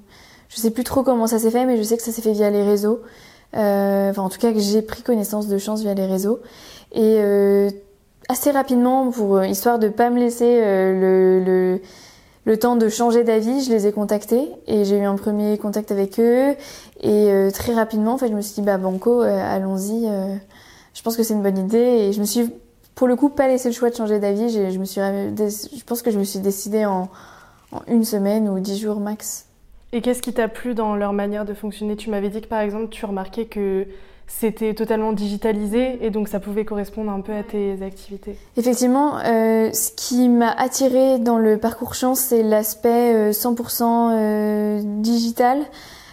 je 0.49 0.57
sais 0.57 0.71
plus 0.71 0.85
trop 0.85 1.03
comment 1.03 1.27
ça 1.27 1.39
s'est 1.39 1.51
fait 1.51 1.67
mais 1.67 1.77
je 1.77 1.83
sais 1.83 1.97
que 1.97 2.03
ça 2.03 2.13
s'est 2.13 2.23
fait 2.23 2.33
via 2.33 2.51
les 2.51 2.63
réseaux 2.63 3.01
euh, 3.57 4.11
enfin 4.11 4.23
en 4.23 4.29
tout 4.29 4.39
cas 4.39 4.53
que 4.53 4.59
j'ai 4.59 4.83
pris 4.83 5.03
connaissance 5.03 5.47
de 5.47 5.59
chance 5.59 5.83
via 5.83 5.95
les 5.95 6.07
réseaux 6.07 6.41
et 6.93 7.17
euh, 7.19 7.71
assez 8.29 8.51
rapidement 8.51 9.11
pour 9.11 9.37
euh, 9.37 9.47
histoire 9.47 9.79
de 9.79 9.89
pas 9.89 10.11
me 10.11 10.19
laisser 10.19 10.61
le, 10.61 11.81
le 12.45 12.59
temps 12.59 12.77
de 12.77 12.89
changer 12.89 13.25
d'avis, 13.25 13.65
je 13.65 13.71
les 13.71 13.87
ai 13.87 13.93
contactés 13.93 14.49
et 14.67 14.85
j'ai 14.85 14.99
eu 14.99 15.05
un 15.05 15.17
premier 15.17 15.57
contact 15.59 15.91
avec 15.91 16.21
eux 16.21 16.55
et 17.01 17.49
très 17.53 17.75
rapidement 17.75 18.15
en 18.15 18.19
fait 18.19 18.29
je 18.29 18.35
me 18.35 18.41
suis 18.41 18.55
dit 18.55 18.63
bah 18.63 18.77
banco 18.77 19.21
allons-y 19.21 20.07
je 20.95 21.03
pense 21.03 21.17
que 21.17 21.23
c'est 21.23 21.35
une 21.35 21.43
bonne 21.43 21.59
idée 21.59 21.79
et 21.79 22.13
je 22.13 22.21
me 22.21 22.25
suis 22.25 22.51
pour 22.95 23.09
le 23.09 23.17
coup, 23.17 23.29
pas 23.29 23.49
laissé 23.49 23.69
le 23.69 23.75
choix 23.75 23.91
de 23.91 23.97
changer 23.97 24.21
d'avis. 24.21 24.51
Je, 24.51 24.79
me 24.79 24.85
suis, 24.85 25.01
je 25.01 25.85
pense 25.85 26.03
que 26.03 26.11
je 26.11 26.19
me 26.19 26.25
suis 26.25 26.39
décidée 26.39 26.85
en, 26.85 27.09
une 27.89 28.05
semaine 28.05 28.49
ou 28.49 28.61
dix 28.61 28.79
jours 28.79 29.01
max. 29.01 29.47
Et 29.93 30.01
qu'est-ce 30.01 30.23
qui 30.23 30.33
t'a 30.33 30.49
plu 30.49 30.75
dans 30.75 30.95
leur 30.97 31.13
manière 31.13 31.45
de 31.45 31.55
fonctionner? 31.55 31.97
Tu 31.97 32.11
m'avais 32.11 32.29
dit 32.29 32.41
que 32.41 32.47
par 32.47 32.61
exemple, 32.61 32.89
tu 32.89 33.05
remarquais 33.05 33.47
que 33.47 33.87
c'était 34.27 34.75
totalement 34.75 35.13
digitalisé 35.13 36.05
et 36.05 36.11
donc 36.11 36.29
ça 36.29 36.41
pouvait 36.41 36.65
correspondre 36.65 37.11
un 37.11 37.21
peu 37.21 37.33
à 37.33 37.43
tes 37.43 37.83
activités. 37.83 38.37
Effectivement, 38.57 39.19
euh, 39.19 39.71
ce 39.73 39.91
qui 39.93 40.29
m'a 40.29 40.51
attiré 40.51 41.19
dans 41.19 41.39
le 41.39 41.59
parcours 41.59 41.95
chance, 41.95 42.21
c'est 42.21 42.43
l'aspect 42.43 43.31
100% 43.31 43.83
euh, 43.83 44.15
euh, 44.15 44.81
digital. 44.83 45.59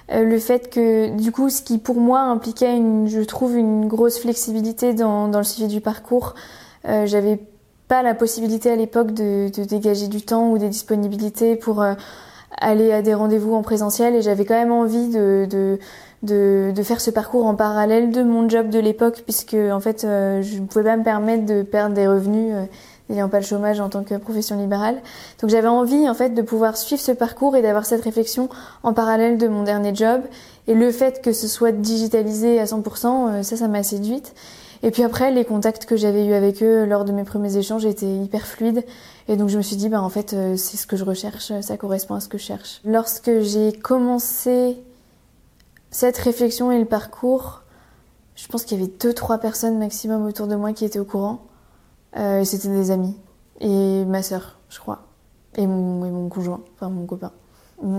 le 0.10 0.40
fait 0.40 0.70
que, 0.70 1.16
du 1.16 1.32
coup, 1.32 1.50
ce 1.50 1.62
qui 1.62 1.78
pour 1.78 2.00
moi 2.00 2.20
impliquait, 2.20 2.76
une, 2.76 3.08
je 3.08 3.22
trouve, 3.22 3.56
une 3.56 3.88
grosse 3.88 4.20
flexibilité 4.20 4.94
dans, 4.94 5.28
dans 5.28 5.40
le 5.40 5.46
suivi 5.46 5.68
du 5.68 5.82
parcours. 5.82 6.36
J'avais 6.84 7.40
pas 7.88 8.02
la 8.02 8.14
possibilité 8.14 8.72
à 8.72 8.76
l'époque 8.76 9.14
de, 9.14 9.50
dégager 9.66 10.08
du 10.08 10.22
temps 10.22 10.52
ou 10.52 10.58
des 10.58 10.70
disponibilités 10.70 11.56
pour 11.56 11.86
aller 12.58 12.92
à 12.92 13.02
des 13.02 13.14
rendez-vous 13.14 13.54
en 13.54 13.62
présentiel 13.62 14.16
et 14.16 14.22
j'avais 14.22 14.46
quand 14.46 14.56
même 14.56 14.72
envie 14.72 15.10
de, 15.10 15.80
de, 16.24 16.72
de, 16.76 16.84
faire 16.84 17.02
ce 17.02 17.10
parcours 17.10 17.46
en 17.46 17.56
parallèle 17.56 18.12
de 18.12 18.24
mon 18.24 18.48
job 18.48 18.70
de 18.70 18.80
l'époque 18.80 19.22
puisque 19.24 19.56
en 19.56 19.80
fait 19.80 20.04
euh, 20.04 20.42
je 20.42 20.60
ne 20.60 20.66
pouvais 20.66 20.84
pas 20.84 20.98
me 20.98 21.04
permettre 21.04 21.46
de 21.46 21.64
perdre 21.64 21.96
des 21.96 22.08
revenus 22.08 22.54
n'ayant 23.10 23.28
pas 23.28 23.40
le 23.40 23.46
chômage 23.46 23.80
en 23.80 23.90
tant 23.90 24.04
que 24.04 24.16
profession 24.16 24.58
libérale. 24.58 25.02
Donc 25.42 25.50
j'avais 25.50 25.68
envie 25.68 26.08
en 26.08 26.14
fait 26.14 26.30
de 26.30 26.42
pouvoir 26.42 26.78
suivre 26.78 27.02
ce 27.02 27.12
parcours 27.12 27.56
et 27.56 27.62
d'avoir 27.62 27.86
cette 27.86 28.04
réflexion 28.04 28.50
en 28.84 28.94
parallèle 28.94 29.38
de 29.38 29.48
mon 29.48 29.64
dernier 29.64 29.94
job 29.94 30.22
et 30.68 30.74
le 30.74 30.92
fait 30.92 31.22
que 31.22 31.34
ce 31.34 31.48
soit 31.48 31.72
digitalisé 31.72 32.60
à 32.60 32.66
100%, 32.66 33.44
ça 33.44 33.58
ça 33.58 33.68
m'a 33.68 33.84
séduite. 33.84 34.34
Et 34.84 34.90
puis 34.92 35.04
après, 35.04 35.32
les 35.32 35.46
contacts 35.46 35.86
que 35.86 35.96
j'avais 35.96 36.26
eu 36.26 36.34
avec 36.34 36.64
eux 36.64 36.86
lors 36.86 37.06
de 37.06 37.12
mes 37.12 37.24
premiers 37.24 37.56
échanges 37.58 37.86
étaient 37.86 38.16
hyper 38.16 38.46
fluides. 38.48 38.84
Et 39.28 39.36
donc 39.36 39.50
je 39.50 39.58
me 39.58 39.62
suis 39.62 39.76
dit, 39.76 39.90
bah 39.90 40.02
en 40.02 40.10
fait, 40.10 40.34
euh, 40.34 40.58
c'est 40.58 40.78
ce 40.78 40.88
que 40.88 40.96
je 40.96 41.04
recherche, 41.04 41.52
ça 41.62 41.78
correspond 41.78 42.16
à 42.16 42.20
ce 42.20 42.28
que 42.28 42.38
je 42.38 42.44
cherche. 42.44 42.82
Lorsque 42.84 43.42
j'ai 43.42 43.74
commencé 43.74 44.78
cette 45.92 46.18
réflexion 46.18 46.72
et 46.72 46.80
le 46.80 46.86
parcours, 46.86 47.64
je 48.36 48.48
pense 48.48 48.64
qu'il 48.64 48.80
y 48.80 48.82
avait 48.82 48.92
deux, 49.00 49.14
trois 49.14 49.38
personnes 49.38 49.78
maximum 49.78 50.26
autour 50.26 50.48
de 50.48 50.56
moi 50.56 50.74
qui 50.74 50.86
étaient 50.86 51.00
au 51.00 51.06
courant. 51.06 51.46
Euh, 52.18 52.42
et 52.42 52.46
c'était 52.46 52.70
des 52.70 52.92
amis. 52.92 53.16
Et 53.60 54.06
ma 54.06 54.24
sœur, 54.24 54.60
je 54.70 54.80
crois. 54.80 55.04
Et 55.56 55.68
mon, 55.68 56.06
et 56.06 56.10
mon 56.12 56.30
conjoint, 56.30 56.62
enfin 56.76 56.90
mon 56.90 57.06
copain. 57.06 57.32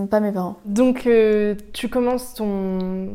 Pas 0.09 0.19
mes 0.19 0.31
parents. 0.31 0.57
Donc 0.65 1.05
euh, 1.07 1.55
tu 1.73 1.89
commences 1.89 2.33
ton, 2.33 3.09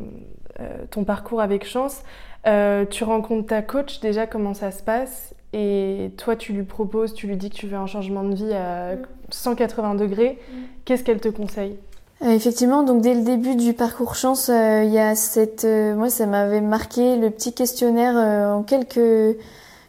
ton 0.91 1.05
parcours 1.05 1.41
avec 1.41 1.67
chance. 1.67 2.03
Euh, 2.47 2.85
tu 2.85 3.05
rencontres 3.05 3.49
ta 3.49 3.63
coach, 3.63 4.01
déjà 4.01 4.27
comment 4.27 4.55
ça 4.55 4.71
se 4.71 4.83
passe? 4.83 5.35
Et 5.53 6.13
toi 6.19 6.37
tu 6.37 6.53
lui 6.53 6.63
proposes, 6.63 7.15
tu 7.15 7.27
lui 7.27 7.37
dis 7.37 7.51
que 7.51 7.57
tu 7.57 7.67
veux 7.67 7.77
un 7.77 7.87
changement 7.87 8.23
de 8.23 8.35
vie 8.35 8.53
à 8.53 8.97
180 9.31 9.95
degrés. 9.95 10.39
Mm. 10.53 10.57
Qu'est-ce 10.85 11.05
qu'elle 11.05 11.21
te 11.21 11.29
conseille? 11.29 11.73
euh, 11.73 11.88
Effectivement, 12.21 12.83
donc 12.83 13.01
dès 13.01 13.15
le 13.15 13.23
début 13.23 13.55
du 13.55 13.75
parcours 13.75 14.17
chance, 14.17 14.49
euh, 14.49 14.83
il 14.85 14.91
y 14.91 14.99
a 14.99 15.15
cette, 15.15 15.65
moi 15.65 16.11
ça 16.11 16.27
m'avait 16.27 16.61
marqué 16.61 17.17
le 17.17 17.31
petit 17.31 17.53
questionnaire 17.53 18.17
en 18.17 18.65
quelques 18.65 19.37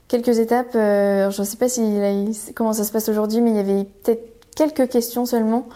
quelques 0.07 0.37
étapes. 0.37 0.73
je 0.73 1.39
ne 1.39 1.45
sais 1.45 1.57
pas 1.57 1.69
si 1.69 1.81
comment 2.55 2.73
ça 2.73 2.83
se 2.83 2.91
passe 2.91 3.09
aujourd'hui, 3.09 3.41
mais 3.41 3.49
il 3.49 3.55
y 3.55 3.59
avait 3.59 3.83
peut-être 3.83 4.21
quelques 4.55 4.89
questions 4.89 5.25
seulement 5.25 5.67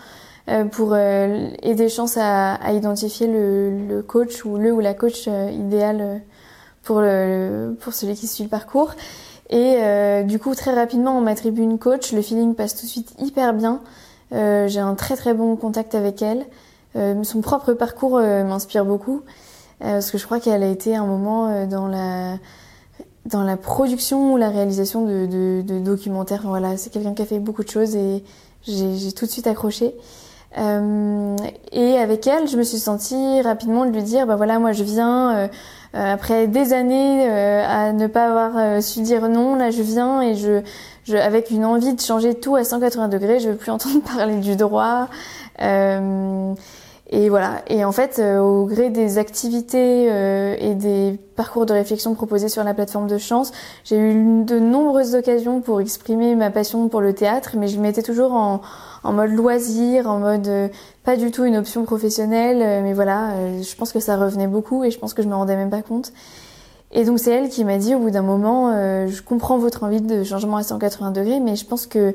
pour 0.72 0.96
aider 0.96 1.90
chance 1.90 2.18
à, 2.18 2.54
à 2.56 2.72
identifier 2.74 3.28
le, 3.28 3.88
le, 3.88 4.04
coach 4.04 4.46
ou 4.46 4.58
le 4.58 4.72
ou 4.72 4.80
la 4.80 4.94
coach 4.94 5.28
idéal 5.28 6.22
pour, 6.84 7.02
le, 7.02 7.76
pour 7.80 7.94
celui 7.94 8.16
qui 8.16 8.28
suit 8.28 8.44
le 8.44 8.50
parcours. 8.50 8.92
Et 9.50 9.76
euh, 9.78 10.24
du 10.24 10.40
coup, 10.40 10.56
très 10.56 10.74
rapidement, 10.74 11.18
on 11.18 11.22
m'attribue 11.22 11.62
une 11.62 11.80
coach. 11.80 12.12
Le 12.12 12.22
feeling 12.22 12.56
passe 12.56 12.76
tout 12.76 12.86
de 12.86 12.92
suite 12.92 13.14
hyper 13.20 13.54
bien. 13.54 13.82
Euh, 14.34 14.68
j'ai 14.68 14.80
un 14.80 14.96
très 14.96 15.16
très 15.16 15.34
bon 15.34 15.56
contact 15.56 15.96
avec 15.96 16.22
elle. 16.22 16.46
Euh, 16.96 17.24
son 17.24 17.42
propre 17.42 17.74
parcours 17.74 18.18
euh, 18.18 18.44
m'inspire 18.44 18.86
beaucoup. 18.86 19.22
Euh, 19.82 19.94
parce 19.94 20.12
que 20.12 20.18
je 20.18 20.26
crois 20.26 20.40
qu'elle 20.40 20.64
a 20.64 20.68
été 20.70 20.96
un 20.96 21.06
moment 21.06 21.48
euh, 21.48 21.66
dans 21.66 21.88
la 21.88 22.38
dans 23.26 23.44
la 23.44 23.56
production 23.56 24.34
ou 24.34 24.38
la 24.38 24.50
réalisation 24.50 25.06
de, 25.06 25.26
de, 25.26 25.62
de 25.62 25.80
documentaires. 25.80 26.42
voilà, 26.44 26.76
c'est 26.76 26.90
quelqu'un 26.92 27.14
qui 27.14 27.22
a 27.22 27.26
fait 27.26 27.40
beaucoup 27.40 27.64
de 27.64 27.70
choses 27.70 27.96
et 27.96 28.22
j'ai 28.68 29.14
tout 29.14 29.26
de 29.26 29.32
suite 29.32 29.48
accroché. 29.48 29.96
et 30.58 31.98
avec 31.98 32.28
elle, 32.28 32.50
je 32.50 32.58
me 32.58 32.64
suis 32.64 32.80
sentie 32.80 33.42
rapidement 33.42 33.86
de 33.86 33.92
lui 33.92 34.04
dire, 34.04 34.28
bah 34.28 34.36
voilà, 34.36 34.60
moi 34.60 34.74
je 34.74 34.84
viens 34.84 35.50
après 35.94 36.48
des 36.48 36.74
années 36.74 37.26
à 37.30 37.94
ne 37.94 38.08
pas 38.08 38.26
avoir 38.28 38.84
su 38.84 39.02
dire 39.02 39.30
non, 39.30 39.56
là 39.56 39.72
je 39.72 39.82
viens 39.82 40.22
et 40.22 40.36
je, 40.36 40.62
je, 41.06 41.16
avec 41.16 41.52
une 41.52 41.66
envie 41.66 41.94
de 41.94 42.02
changer 42.02 42.36
tout 42.36 42.56
à 42.56 42.64
180 42.64 43.08
degrés, 43.08 43.40
je 43.40 43.50
veux 43.50 43.56
plus 43.56 43.72
entendre 43.72 44.02
parler 44.02 44.38
du 44.38 44.56
droit. 44.56 45.08
et 45.60 46.00
Et 47.14 47.30
voilà. 47.30 47.62
Et 47.68 47.86
en 47.86 47.92
fait, 47.92 48.18
euh, 48.18 48.40
au 48.40 48.66
gré 48.66 48.90
des 48.90 49.20
activités 49.20 50.12
euh, 50.12 50.56
et 50.58 50.74
des 50.74 51.20
parcours 51.36 51.68
de 51.68 51.74
réflexion 51.74 52.16
proposés 52.16 52.50
sur 52.50 52.64
la 52.64 52.74
plateforme 52.74 53.06
de 53.06 53.20
Chance, 53.20 53.52
j'ai 53.84 53.98
eu 54.00 54.44
de 54.44 54.58
nombreuses 54.58 55.14
occasions 55.14 55.62
pour 55.62 55.80
exprimer 55.80 56.34
ma 56.34 56.50
passion 56.50 56.90
pour 56.90 57.02
le 57.02 57.14
théâtre, 57.14 57.52
mais 57.56 57.68
je 57.68 57.80
mettais 57.80 58.02
toujours 58.02 58.34
en, 58.34 58.62
en 59.04 59.14
mode 59.14 59.30
loisir, 59.30 60.10
en 60.10 60.18
mode 60.18 60.48
euh, 60.48 60.68
pas 61.04 61.16
du 61.16 61.30
tout 61.30 61.46
une 61.46 61.56
option 61.56 61.84
professionnelle. 61.84 62.82
mais 62.82 62.94
voilà, 62.94 63.34
je 63.62 63.76
pense 63.76 63.92
que 63.92 64.00
ça 64.00 64.18
revenait 64.18 64.48
beaucoup 64.48 64.84
et 64.84 64.90
je 64.90 64.98
pense 64.98 65.14
que 65.14 65.22
je 65.22 65.28
me 65.28 65.36
rendais 65.36 65.56
même 65.56 65.70
pas 65.70 65.84
compte. 65.84 66.14
Et 66.94 67.06
donc 67.06 67.20
c'est 67.20 67.32
elle 67.32 67.50
qui 67.50 67.66
m'a 67.66 67.78
dit 67.78 67.96
au 67.96 68.00
bout 68.00 68.12
d'un 68.12 68.22
moment, 68.22 68.72
je 69.08 69.22
comprends 69.22 69.58
votre 69.58 69.84
envie 69.84 70.00
de 70.00 70.24
changement 70.24 70.58
à 70.58 70.64
180 70.64 71.12
degrés, 71.12 71.40
mais 71.40 71.56
je 71.56 71.66
pense 71.66 71.88
que 71.88 72.14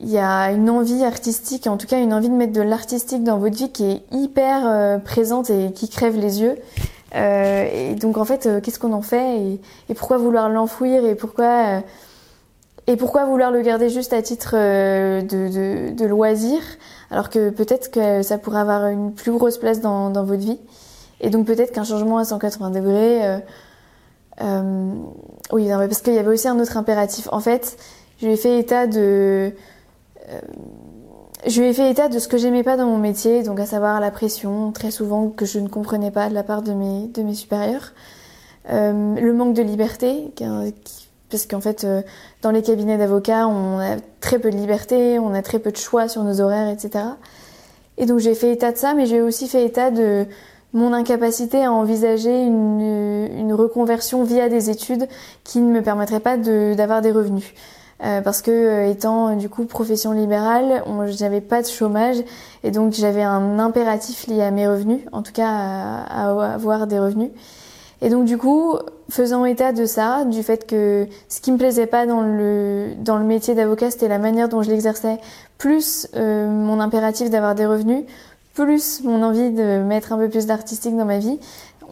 il 0.00 0.10
y 0.10 0.18
a 0.18 0.50
une 0.52 0.70
envie 0.70 1.04
artistique, 1.04 1.66
en 1.66 1.76
tout 1.76 1.86
cas 1.86 2.00
une 2.00 2.14
envie 2.14 2.28
de 2.28 2.34
mettre 2.34 2.52
de 2.52 2.62
l'artistique 2.62 3.24
dans 3.24 3.38
votre 3.38 3.56
vie 3.56 3.70
qui 3.70 3.84
est 3.84 4.02
hyper 4.10 4.66
euh, 4.66 4.98
présente 4.98 5.50
et 5.50 5.72
qui 5.72 5.88
crève 5.88 6.16
les 6.16 6.40
yeux. 6.40 6.56
Euh, 7.14 7.90
et 7.90 7.94
donc 7.94 8.16
en 8.16 8.24
fait, 8.24 8.46
euh, 8.46 8.60
qu'est-ce 8.60 8.78
qu'on 8.78 8.94
en 8.94 9.02
fait 9.02 9.60
et, 9.88 9.94
pourquoi 9.94 10.16
vouloir 10.16 10.48
l'enfouir 10.48 11.04
et 11.04 11.14
pourquoi 11.14 11.82
et 12.86 12.96
pourquoi 12.96 13.26
vouloir 13.26 13.50
le 13.50 13.60
garder 13.60 13.90
juste 13.90 14.12
à 14.12 14.22
titre 14.22 14.56
de, 14.56 15.20
de, 15.22 15.94
de, 15.94 16.04
loisir 16.04 16.60
alors 17.12 17.30
que 17.30 17.50
peut-être 17.50 17.92
que 17.92 18.22
ça 18.22 18.38
pourrait 18.38 18.58
avoir 18.58 18.88
une 18.88 19.12
plus 19.12 19.30
grosse 19.30 19.56
place 19.56 19.80
dans, 19.80 20.10
dans 20.10 20.24
votre 20.24 20.40
vie. 20.40 20.58
Et 21.20 21.30
donc 21.30 21.46
peut-être 21.46 21.70
qu'un 21.70 21.84
changement 21.84 22.18
à 22.18 22.24
180 22.24 22.70
degrés, 22.70 23.40
oui, 24.40 25.68
parce 25.68 26.02
qu'il 26.02 26.14
y 26.14 26.18
avait 26.18 26.32
aussi 26.32 26.48
un 26.48 26.58
autre 26.58 26.76
impératif. 26.76 27.28
En 27.32 27.40
fait, 27.40 27.76
je 28.20 28.26
lui 28.26 28.32
ai 28.32 28.36
fait 28.36 28.58
état 28.58 28.86
de 28.86 29.52
euh, 30.28 30.40
je 31.46 31.60
lui 31.60 31.68
ai 31.68 31.72
fait 31.72 31.90
état 31.90 32.08
de 32.08 32.18
ce 32.18 32.28
que 32.28 32.38
j'aimais 32.38 32.62
pas 32.62 32.76
dans 32.76 32.86
mon 32.86 32.98
métier, 32.98 33.42
donc 33.42 33.58
à 33.58 33.66
savoir 33.66 34.00
la 34.00 34.12
pression, 34.12 34.70
très 34.70 34.92
souvent 34.92 35.28
que 35.28 35.44
je 35.44 35.58
ne 35.58 35.68
comprenais 35.68 36.12
pas 36.12 36.28
de 36.28 36.34
la 36.34 36.44
part 36.44 36.62
de 36.62 36.72
mes, 36.72 37.08
de 37.08 37.22
mes 37.22 37.34
supérieurs. 37.34 37.92
Euh, 38.70 39.16
le 39.16 39.32
manque 39.32 39.54
de 39.54 39.62
liberté, 39.62 40.32
parce 41.30 41.46
qu'en 41.46 41.60
fait, 41.60 41.82
euh, 41.82 42.02
dans 42.42 42.52
les 42.52 42.62
cabinets 42.62 42.96
d'avocats, 42.96 43.48
on 43.48 43.80
a 43.80 43.96
très 44.20 44.38
peu 44.38 44.50
de 44.50 44.56
liberté, 44.56 45.18
on 45.18 45.34
a 45.34 45.42
très 45.42 45.58
peu 45.58 45.72
de 45.72 45.76
choix 45.76 46.06
sur 46.06 46.22
nos 46.22 46.40
horaires, 46.40 46.68
etc. 46.68 47.04
Et 47.98 48.06
donc 48.06 48.20
j'ai 48.20 48.36
fait 48.36 48.52
état 48.52 48.70
de 48.70 48.76
ça, 48.76 48.94
mais 48.94 49.06
j'ai 49.06 49.20
aussi 49.20 49.48
fait 49.48 49.66
état 49.66 49.90
de 49.90 50.26
mon 50.72 50.92
incapacité 50.92 51.64
à 51.64 51.72
envisager 51.72 52.42
une, 52.42 53.28
une 53.38 53.52
reconversion 53.52 54.24
via 54.24 54.48
des 54.48 54.70
études 54.70 55.06
qui 55.44 55.60
ne 55.60 55.70
me 55.70 55.82
permettraient 55.82 56.20
pas 56.20 56.36
d'avoir 56.36 57.02
des 57.02 57.12
revenus. 57.12 57.54
Euh, 58.04 58.20
parce 58.20 58.42
que 58.42 58.50
euh, 58.50 58.90
étant 58.90 59.36
du 59.36 59.48
coup 59.48 59.64
profession 59.64 60.10
libérale, 60.10 60.82
j'avais 61.10 61.40
pas 61.40 61.62
de 61.62 61.68
chômage 61.68 62.16
et 62.64 62.72
donc 62.72 62.94
j'avais 62.94 63.22
un 63.22 63.60
impératif 63.60 64.26
lié 64.26 64.42
à 64.42 64.50
mes 64.50 64.66
revenus, 64.66 65.02
en 65.12 65.22
tout 65.22 65.30
cas 65.30 65.48
à, 65.48 66.54
avoir 66.54 66.88
des 66.88 66.98
revenus. 66.98 67.30
Et 68.00 68.08
donc 68.08 68.24
du 68.24 68.36
coup, 68.38 68.76
faisant 69.08 69.44
état 69.44 69.72
de 69.72 69.86
ça, 69.86 70.24
du 70.24 70.42
fait 70.42 70.66
que 70.66 71.06
ce 71.28 71.40
qui 71.40 71.52
me 71.52 71.58
plaisait 71.58 71.86
pas 71.86 72.04
dans 72.04 72.22
le 72.22 72.94
dans 72.98 73.18
le 73.18 73.24
métier 73.24 73.54
d'avocat, 73.54 73.92
c'était 73.92 74.08
la 74.08 74.18
manière 74.18 74.48
dont 74.48 74.62
je 74.62 74.70
l'exerçais, 74.70 75.20
plus 75.56 76.08
euh, 76.16 76.48
mon 76.48 76.80
impératif 76.80 77.30
d'avoir 77.30 77.54
des 77.54 77.66
revenus, 77.66 78.04
plus 78.54 79.02
mon 79.04 79.22
envie 79.22 79.50
de 79.50 79.82
mettre 79.82 80.12
un 80.12 80.18
peu 80.18 80.28
plus 80.28 80.46
d'artistique 80.46 80.96
dans 80.96 81.04
ma 81.04 81.18
vie, 81.18 81.38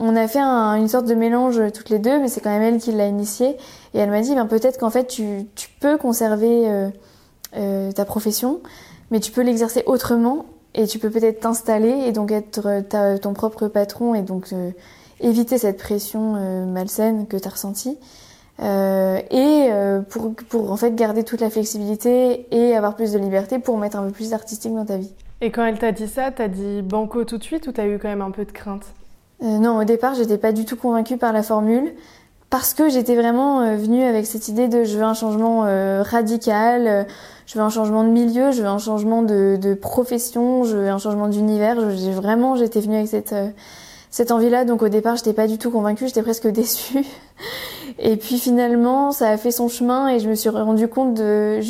on 0.01 0.17
a 0.17 0.27
fait 0.27 0.41
une 0.41 0.89
sorte 0.89 1.07
de 1.07 1.15
mélange 1.15 1.61
toutes 1.75 1.91
les 1.91 1.99
deux, 1.99 2.19
mais 2.21 2.29
c'est 2.29 2.41
quand 2.41 2.51
même 2.51 2.63
elle 2.63 2.81
qui 2.81 2.91
l'a 2.91 3.07
initié. 3.07 3.57
Et 3.93 3.99
elle 3.99 4.11
m'a 4.11 4.23
dit, 4.23 4.35
ben, 4.35 4.47
peut-être 4.47 4.79
qu'en 4.79 4.91
fait, 4.91 5.07
tu, 5.07 5.47
tu, 5.55 5.69
peux 5.81 5.99
conserver 5.99 6.69
euh, 6.71 6.89
euh, 7.57 7.93
ta 7.93 8.07
profession, 8.07 8.61
mais 9.11 9.21
tu 9.21 9.31
peux 9.31 9.43
l'exercer 9.43 9.83
autrement 9.87 10.47
et 10.75 10.87
tu 10.87 10.99
peux 10.99 11.11
peut-être 11.11 11.41
t'installer 11.41 11.91
et 12.07 12.13
donc 12.13 12.33
être 12.33 12.81
ta, 12.89 13.19
ton 13.19 13.35
propre 13.35 13.69
patron 13.69 14.15
et 14.15 14.23
donc 14.23 14.53
euh, 14.53 14.71
éviter 15.21 15.59
cette 15.59 15.77
pression 15.77 16.67
malsaine 16.67 17.27
que 17.27 17.37
tu 17.37 17.47
as 17.47 17.51
ressentie. 17.51 17.99
et 18.61 19.71
pour, 20.09 20.33
pour 20.49 20.73
en 20.73 20.77
fait 20.77 20.95
garder 20.95 21.25
toute 21.25 21.43
la 21.43 21.51
flexibilité 21.51 22.47
et 22.53 22.75
avoir 22.75 22.95
plus 22.95 23.13
de 23.13 23.19
liberté 23.19 23.59
pour 23.59 23.77
mettre 23.77 23.99
un 23.99 24.07
peu 24.07 24.13
plus 24.13 24.31
d'artistique 24.31 24.75
dans 24.75 24.87
ta 24.87 24.97
vie. 24.97 25.13
Et 25.41 25.51
quand 25.51 25.65
elle 25.65 25.79
t'a 25.79 25.93
dit 25.93 26.09
ça, 26.09 26.31
t'as 26.31 26.49
dit 26.49 26.83
banco 26.83 27.25
tout 27.25 27.39
de 27.39 27.45
suite 27.45 27.67
ou 27.67 27.73
t'as 27.73 27.87
eu 27.87 27.99
quand 27.99 28.09
même 28.09 28.23
un 28.23 28.31
peu 28.31 28.45
de 28.45 28.53
crainte 28.53 28.85
euh, 29.43 29.59
non, 29.59 29.79
au 29.79 29.85
départ, 29.85 30.15
j'étais 30.15 30.37
pas 30.37 30.53
du 30.53 30.67
tout 30.67 30.77
convaincue 30.77 31.17
par 31.17 31.33
la 31.33 31.43
formule 31.43 31.95
parce 32.51 32.75
que 32.75 32.91
j'étais 32.91 33.15
vraiment 33.15 33.63
euh, 33.63 33.77
venue 33.77 34.03
avec 34.03 34.27
cette 34.27 34.49
idée 34.49 34.69
de 34.69 34.85
je 34.85 34.99
veux 34.99 35.03
un 35.03 35.15
changement 35.15 35.65
euh, 35.65 36.03
radical, 36.03 37.07
je 37.47 37.55
veux 37.59 37.65
un 37.65 37.71
changement 37.71 38.05
de 38.05 38.11
milieu, 38.11 38.53
je 38.53 38.61
veux 38.61 38.69
un 38.69 38.77
changement 38.77 39.23
de, 39.23 39.57
de 39.59 39.73
profession, 39.73 40.65
je 40.65 40.77
veux 40.77 40.91
un 40.91 40.99
changement 40.99 41.29
d'univers. 41.29 41.91
J'ai 41.97 42.11
vraiment, 42.11 42.55
j'étais 42.55 42.81
venue 42.81 42.97
avec 42.97 43.09
cette 43.09 43.35
cette 44.11 44.33
envie-là. 44.33 44.65
Donc 44.65 44.83
au 44.83 44.89
départ, 44.89 45.17
j'étais 45.17 45.33
pas 45.33 45.47
du 45.47 45.57
tout 45.57 45.71
convaincue, 45.71 46.07
j'étais 46.07 46.23
presque 46.23 46.47
déçue. 46.53 47.05
Et 47.99 48.17
puis 48.17 48.39
finalement, 48.39 49.13
ça 49.13 49.29
a 49.31 49.37
fait 49.37 49.51
son 49.51 49.69
chemin 49.69 50.09
et 50.09 50.19
je 50.19 50.29
me 50.29 50.35
suis 50.35 50.49
rendu 50.49 50.89
compte 50.89 51.15
de, 51.15 51.61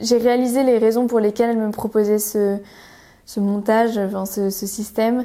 j'ai 0.00 0.16
réalisé 0.18 0.62
les 0.62 0.78
raisons 0.78 1.06
pour 1.06 1.20
lesquelles 1.20 1.50
elle 1.50 1.58
me 1.58 1.70
proposait 1.70 2.18
ce 2.18 2.58
ce 3.30 3.38
montage, 3.38 3.96
enfin 3.96 4.26
ce, 4.26 4.50
ce 4.50 4.66
système. 4.66 5.24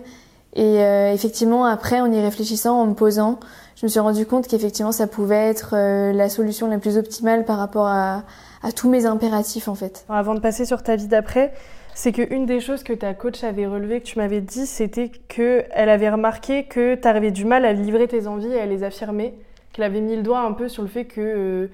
Et 0.53 0.79
euh, 0.83 1.11
effectivement, 1.11 1.65
après, 1.65 2.01
en 2.01 2.11
y 2.11 2.21
réfléchissant, 2.21 2.79
en 2.79 2.85
me 2.85 2.93
posant, 2.93 3.39
je 3.75 3.85
me 3.85 3.89
suis 3.89 3.99
rendu 3.99 4.27
compte 4.27 4.47
qu'effectivement, 4.47 4.91
ça 4.91 5.07
pouvait 5.07 5.47
être 5.49 5.73
euh, 5.73 6.13
la 6.13 6.29
solution 6.29 6.67
la 6.67 6.77
plus 6.77 6.97
optimale 6.97 7.45
par 7.45 7.57
rapport 7.57 7.87
à, 7.87 8.23
à, 8.61 8.71
tous 8.71 8.89
mes 8.89 9.07
impératifs, 9.07 9.67
en 9.67 9.75
fait. 9.75 10.05
Avant 10.07 10.35
de 10.35 10.39
passer 10.39 10.65
sur 10.65 10.83
ta 10.83 10.95
vie 10.95 11.07
d'après, 11.07 11.51
c'est 11.95 12.11
qu'une 12.11 12.45
des 12.45 12.59
choses 12.59 12.83
que 12.83 12.93
ta 12.93 13.15
coach 13.15 13.43
avait 13.43 13.65
relevé, 13.65 14.01
que 14.01 14.05
tu 14.05 14.19
m'avais 14.19 14.41
dit, 14.41 14.67
c'était 14.67 15.09
qu'elle 15.09 15.89
avait 15.89 16.09
remarqué 16.09 16.65
que 16.65 16.93
tu 16.93 17.07
avais 17.07 17.31
du 17.31 17.43
mal 17.43 17.65
à 17.65 17.73
livrer 17.73 18.07
tes 18.07 18.27
envies 18.27 18.53
et 18.53 18.59
à 18.59 18.67
les 18.67 18.83
affirmer, 18.83 19.33
qu'elle 19.73 19.85
avait 19.85 20.01
mis 20.01 20.15
le 20.15 20.21
doigt 20.21 20.41
un 20.41 20.53
peu 20.53 20.69
sur 20.69 20.83
le 20.83 20.89
fait 20.89 21.05
que 21.05 21.21
euh, 21.21 21.67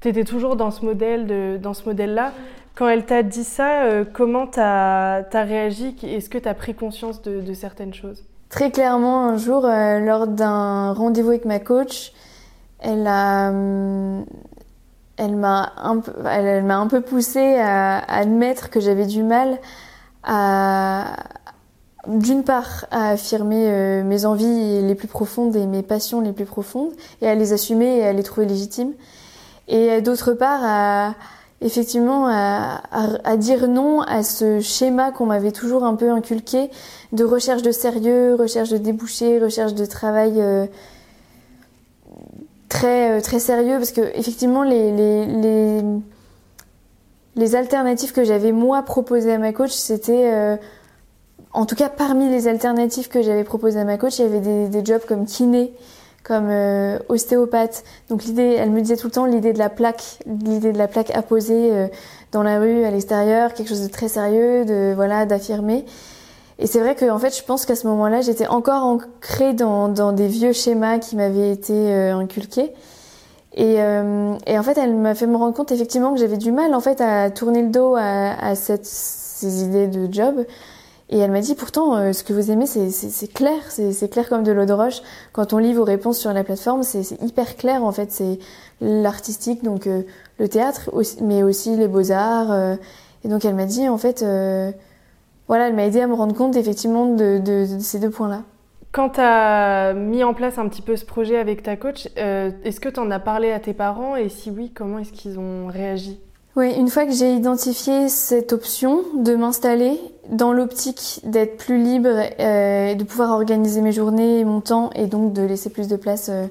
tu 0.00 0.08
étais 0.08 0.24
toujours 0.24 0.56
dans 0.56 0.70
ce 0.70 0.84
modèle 0.84 1.60
modèle-là. 1.86 2.32
Quand 2.76 2.88
elle 2.88 3.06
t'a 3.06 3.22
dit 3.22 3.44
ça, 3.44 3.84
euh, 3.84 4.04
comment 4.10 4.46
tu 4.46 4.60
as, 4.60 5.24
réagi? 5.32 5.96
Est-ce 6.02 6.28
que 6.28 6.36
tu 6.36 6.46
as 6.46 6.54
pris 6.54 6.74
conscience 6.74 7.22
de, 7.22 7.54
certaines 7.54 7.94
choses? 7.94 8.22
Très 8.50 8.70
clairement, 8.70 9.26
un 9.26 9.38
jour, 9.38 9.64
euh, 9.64 9.98
lors 9.98 10.26
d'un 10.26 10.92
rendez-vous 10.92 11.30
avec 11.30 11.46
ma 11.46 11.58
coach, 11.58 12.12
elle 12.80 13.02
m'a 13.04 13.48
un 15.18 15.98
peu, 15.98 16.12
elle, 16.28 17.02
poussée 17.02 17.56
à, 17.58 17.98
admettre 17.98 18.68
que 18.68 18.78
j'avais 18.78 19.06
du 19.06 19.22
mal 19.22 19.58
à, 20.22 21.16
d'une 22.06 22.44
part, 22.44 22.84
à 22.90 23.10
affirmer 23.10 23.68
euh, 23.70 24.04
mes 24.04 24.26
envies 24.26 24.82
les 24.82 24.94
plus 24.94 25.08
profondes 25.08 25.56
et 25.56 25.66
mes 25.66 25.82
passions 25.82 26.20
les 26.20 26.32
plus 26.32 26.44
profondes, 26.44 26.92
et 27.22 27.26
à 27.26 27.34
les 27.34 27.54
assumer 27.54 27.98
et 27.98 28.06
à 28.06 28.12
les 28.12 28.22
trouver 28.22 28.46
légitimes, 28.46 28.92
et 29.68 30.00
d'autre 30.00 30.32
part 30.32 30.60
à 30.62 31.14
effectivement 31.60 32.26
à, 32.28 32.82
à, 33.24 33.36
dire 33.36 33.66
non 33.68 34.00
à 34.02 34.22
ce 34.22 34.60
schéma 34.60 35.10
qu'on 35.10 35.26
m'avait 35.26 35.52
toujours 35.52 35.84
un 35.84 35.94
peu 35.94 36.10
inculqué 36.10 36.70
de 37.12 37.24
recherche 37.24 37.62
de 37.62 37.72
sérieux, 37.72 38.34
recherche 38.34 38.68
de 38.70 38.76
débouchés, 38.76 39.38
recherche 39.38 39.74
de 39.74 39.86
travail 39.86 40.34
euh, 40.36 40.66
très 42.68 43.18
euh, 43.18 43.20
très 43.20 43.38
sérieux. 43.38 43.78
Parce 43.78 43.92
que 43.92 44.02
effectivement 44.18 44.62
les 44.62 44.92
les, 44.92 45.26
les, 45.26 45.82
les 47.36 47.54
alternatives 47.54 48.12
que 48.12 48.24
j'avais 48.24 48.52
moi 48.52 48.82
proposées 48.82 49.32
à 49.32 49.38
ma 49.38 49.52
coach 49.52 49.72
c'était 49.72 50.30
euh, 50.32 50.56
en 51.52 51.64
tout 51.64 51.74
cas 51.74 51.88
parmi 51.88 52.28
les 52.28 52.48
alternatives 52.48 53.08
que 53.08 53.22
j'avais 53.22 53.44
proposées 53.44 53.80
à 53.80 53.84
ma 53.84 53.96
coach 53.96 54.18
il 54.18 54.22
y 54.22 54.28
avait 54.28 54.40
des, 54.40 54.68
des 54.68 54.84
jobs 54.84 55.04
comme 55.06 55.24
kiné 55.24 55.72
comme 56.26 56.48
euh, 56.50 56.98
ostéopathe. 57.08 57.84
Donc 58.10 58.24
l'idée, 58.24 58.56
elle 58.58 58.70
me 58.70 58.80
disait 58.80 58.96
tout 58.96 59.06
le 59.06 59.12
temps 59.12 59.26
l'idée 59.26 59.52
de 59.52 59.58
la 59.58 59.68
plaque, 59.68 60.18
l'idée 60.26 60.72
de 60.72 60.78
la 60.78 60.88
plaque 60.88 61.10
apposée 61.14 61.70
euh, 61.72 61.86
dans 62.32 62.42
la 62.42 62.58
rue, 62.58 62.84
à 62.84 62.90
l'extérieur, 62.90 63.54
quelque 63.54 63.68
chose 63.68 63.82
de 63.82 63.88
très 63.88 64.08
sérieux, 64.08 64.64
de 64.64 64.92
voilà, 64.94 65.24
d'affirmer. 65.24 65.84
Et 66.58 66.66
c'est 66.66 66.80
vrai 66.80 66.94
que 66.94 67.08
en 67.10 67.18
fait, 67.18 67.36
je 67.36 67.44
pense 67.44 67.64
qu'à 67.64 67.76
ce 67.76 67.86
moment-là, 67.86 68.22
j'étais 68.22 68.48
encore 68.48 68.82
ancrée 68.82 69.52
dans, 69.52 69.88
dans 69.88 70.12
des 70.12 70.26
vieux 70.26 70.52
schémas 70.52 70.98
qui 70.98 71.14
m'avaient 71.14 71.52
été 71.52 71.72
euh, 71.72 72.16
inculqués. 72.16 72.72
Et, 73.58 73.76
et, 73.76 74.58
en 74.58 74.62
fait, 74.62 74.76
elle 74.76 74.94
m'a 74.94 75.14
fait 75.14 75.26
me 75.26 75.38
rendre 75.38 75.54
compte 75.54 75.72
effectivement 75.72 76.12
que 76.12 76.20
j'avais 76.20 76.36
du 76.36 76.52
mal 76.52 76.74
en 76.74 76.80
fait 76.80 77.00
à 77.00 77.30
tourner 77.30 77.62
le 77.62 77.70
dos 77.70 77.94
à, 77.96 78.34
à 78.38 78.54
cette, 78.54 78.84
ces 78.84 79.62
idées 79.64 79.86
de 79.86 80.12
job 80.12 80.44
et 81.08 81.18
elle 81.18 81.30
m'a 81.30 81.40
dit 81.40 81.54
pourtant, 81.54 81.96
euh, 81.96 82.12
ce 82.12 82.24
que 82.24 82.32
vous 82.32 82.50
aimez, 82.50 82.66
c'est 82.66 83.32
clair, 83.32 83.62
c'est 83.68 84.10
clair 84.10 84.28
comme 84.28 84.42
de 84.42 84.50
l'eau 84.50 84.64
de 84.64 84.72
roche. 84.72 85.02
Quand 85.32 85.52
on 85.52 85.58
lit 85.58 85.72
vos 85.72 85.84
réponses 85.84 86.18
sur 86.18 86.32
la 86.32 86.42
plateforme, 86.42 86.82
c'est 86.82 87.20
hyper 87.22 87.56
clair 87.56 87.84
en 87.84 87.92
fait. 87.92 88.10
C'est 88.10 88.40
l'artistique, 88.80 89.62
donc 89.62 89.86
euh, 89.86 90.02
le 90.38 90.48
théâtre, 90.48 90.90
mais 91.22 91.44
aussi 91.44 91.76
les 91.76 91.86
beaux-arts. 91.86 92.50
Euh. 92.50 92.74
et 93.24 93.28
donc 93.28 93.44
elle 93.44 93.54
m'a 93.54 93.66
dit 93.66 93.88
en 93.88 93.98
fait, 93.98 94.22
voilà, 95.46 95.68
elle 95.68 95.76
m'a 95.76 95.84
aidé 95.84 96.00
à 96.00 96.08
me 96.08 96.14
rendre 96.14 96.34
compte 96.34 96.56
effectivement 96.56 97.06
de, 97.06 97.38
de, 97.38 97.76
de 97.76 97.78
ces 97.78 98.00
deux 98.00 98.10
points-là. 98.10 98.42
Quand 98.90 99.10
tu 99.10 99.20
as 99.20 99.92
mis 99.92 100.24
en 100.24 100.34
place 100.34 100.58
un 100.58 100.68
petit 100.68 100.82
peu 100.82 100.96
ce 100.96 101.04
projet 101.04 101.38
avec 101.38 101.62
ta 101.62 101.76
coach, 101.76 102.08
est-ce 102.16 102.80
que 102.80 102.88
tu 102.88 102.98
en 102.98 103.12
as 103.12 103.20
parlé 103.20 103.52
à 103.52 103.60
tes 103.60 103.74
parents? 103.74 104.16
Et 104.16 104.28
si 104.28 104.50
oui, 104.50 104.72
comment 104.74 104.98
est-ce 104.98 105.12
qu'ils 105.12 105.38
ont 105.38 105.68
réagi? 105.68 106.18
Oui, 106.56 106.72
une 106.72 106.88
fois 106.88 107.04
que 107.04 107.12
j'ai 107.12 107.34
identifié 107.34 108.08
cette 108.08 108.54
option 108.54 109.02
de 109.14 109.34
m'installer 109.34 110.00
dans 110.30 110.54
l'optique 110.54 111.20
d'être 111.22 111.58
plus 111.58 111.76
libre, 111.76 112.08
euh, 112.40 112.94
de 112.94 113.04
pouvoir 113.04 113.32
organiser 113.32 113.82
mes 113.82 113.92
journées 113.92 114.40
et 114.40 114.44
mon 114.46 114.62
temps 114.62 114.88
et 114.94 115.06
donc 115.06 115.34
de 115.34 115.42
laisser 115.42 115.68
plus 115.68 115.86
de 115.86 115.96
place 115.96 116.30
euh, 116.30 116.46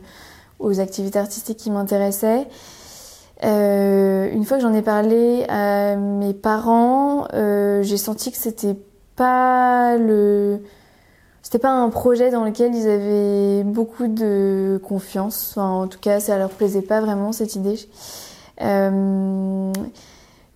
aux 0.59 0.79
activités 0.79 1.17
artistiques 1.17 1.57
qui 1.57 1.71
m'intéressaient. 1.71 2.47
Euh, 3.43 4.29
une 4.31 4.45
fois 4.45 4.57
que 4.57 4.63
j'en 4.63 4.75
ai 4.75 4.83
parlé 4.83 5.43
à 5.49 5.95
mes 5.95 6.35
parents, 6.35 7.27
euh, 7.33 7.81
j'ai 7.81 7.97
senti 7.97 8.31
que 8.31 8.37
c'était 8.37 8.77
pas 9.15 9.97
le 9.97 10.59
c'était 11.41 11.59
pas 11.59 11.71
un 11.71 11.89
projet 11.89 12.29
dans 12.29 12.43
lequel 12.43 12.75
ils 12.75 12.87
avaient 12.87 13.63
beaucoup 13.63 14.07
de 14.07 14.79
confiance. 14.87 15.57
En 15.57 15.87
tout 15.87 15.99
cas, 15.99 16.19
ça 16.19 16.37
leur 16.37 16.49
plaisait 16.49 16.81
pas 16.83 17.01
vraiment 17.01 17.31
cette 17.31 17.55
idée. 17.55 17.77
Euh, 18.61 19.71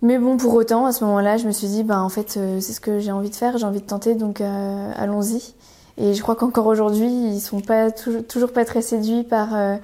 mais 0.02 0.18
bon, 0.18 0.38
pour 0.38 0.54
autant, 0.54 0.86
à 0.86 0.92
ce 0.92 1.04
moment-là, 1.06 1.38
je 1.38 1.46
me 1.48 1.52
suis 1.52 1.68
dit, 1.68 1.84
bah 1.84 2.02
en 2.02 2.10
fait, 2.10 2.36
euh, 2.38 2.60
c'est 2.62 2.74
ce 2.74 2.80
que 2.80 3.00
j'ai 3.00 3.12
envie 3.12 3.30
de 3.30 3.36
faire, 3.36 3.58
j'ai 3.58 3.66
envie 3.66 3.82
de 3.82 3.86
tenter, 3.86 4.16
donc 4.16 4.42
euh, 4.42 4.92
allons-y. 4.96 5.54
Et 5.98 6.14
je 6.14 6.22
crois 6.22 6.36
qu'encore 6.36 6.68
aujourd'hui, 6.68 7.10
ils 7.10 7.42
sont 7.42 7.60
pas 7.60 7.92
toujours 7.92 8.54
pas 8.54 8.64
très 8.64 8.82
séduits 8.82 9.24
par 9.24 9.54
euh, 9.54 9.76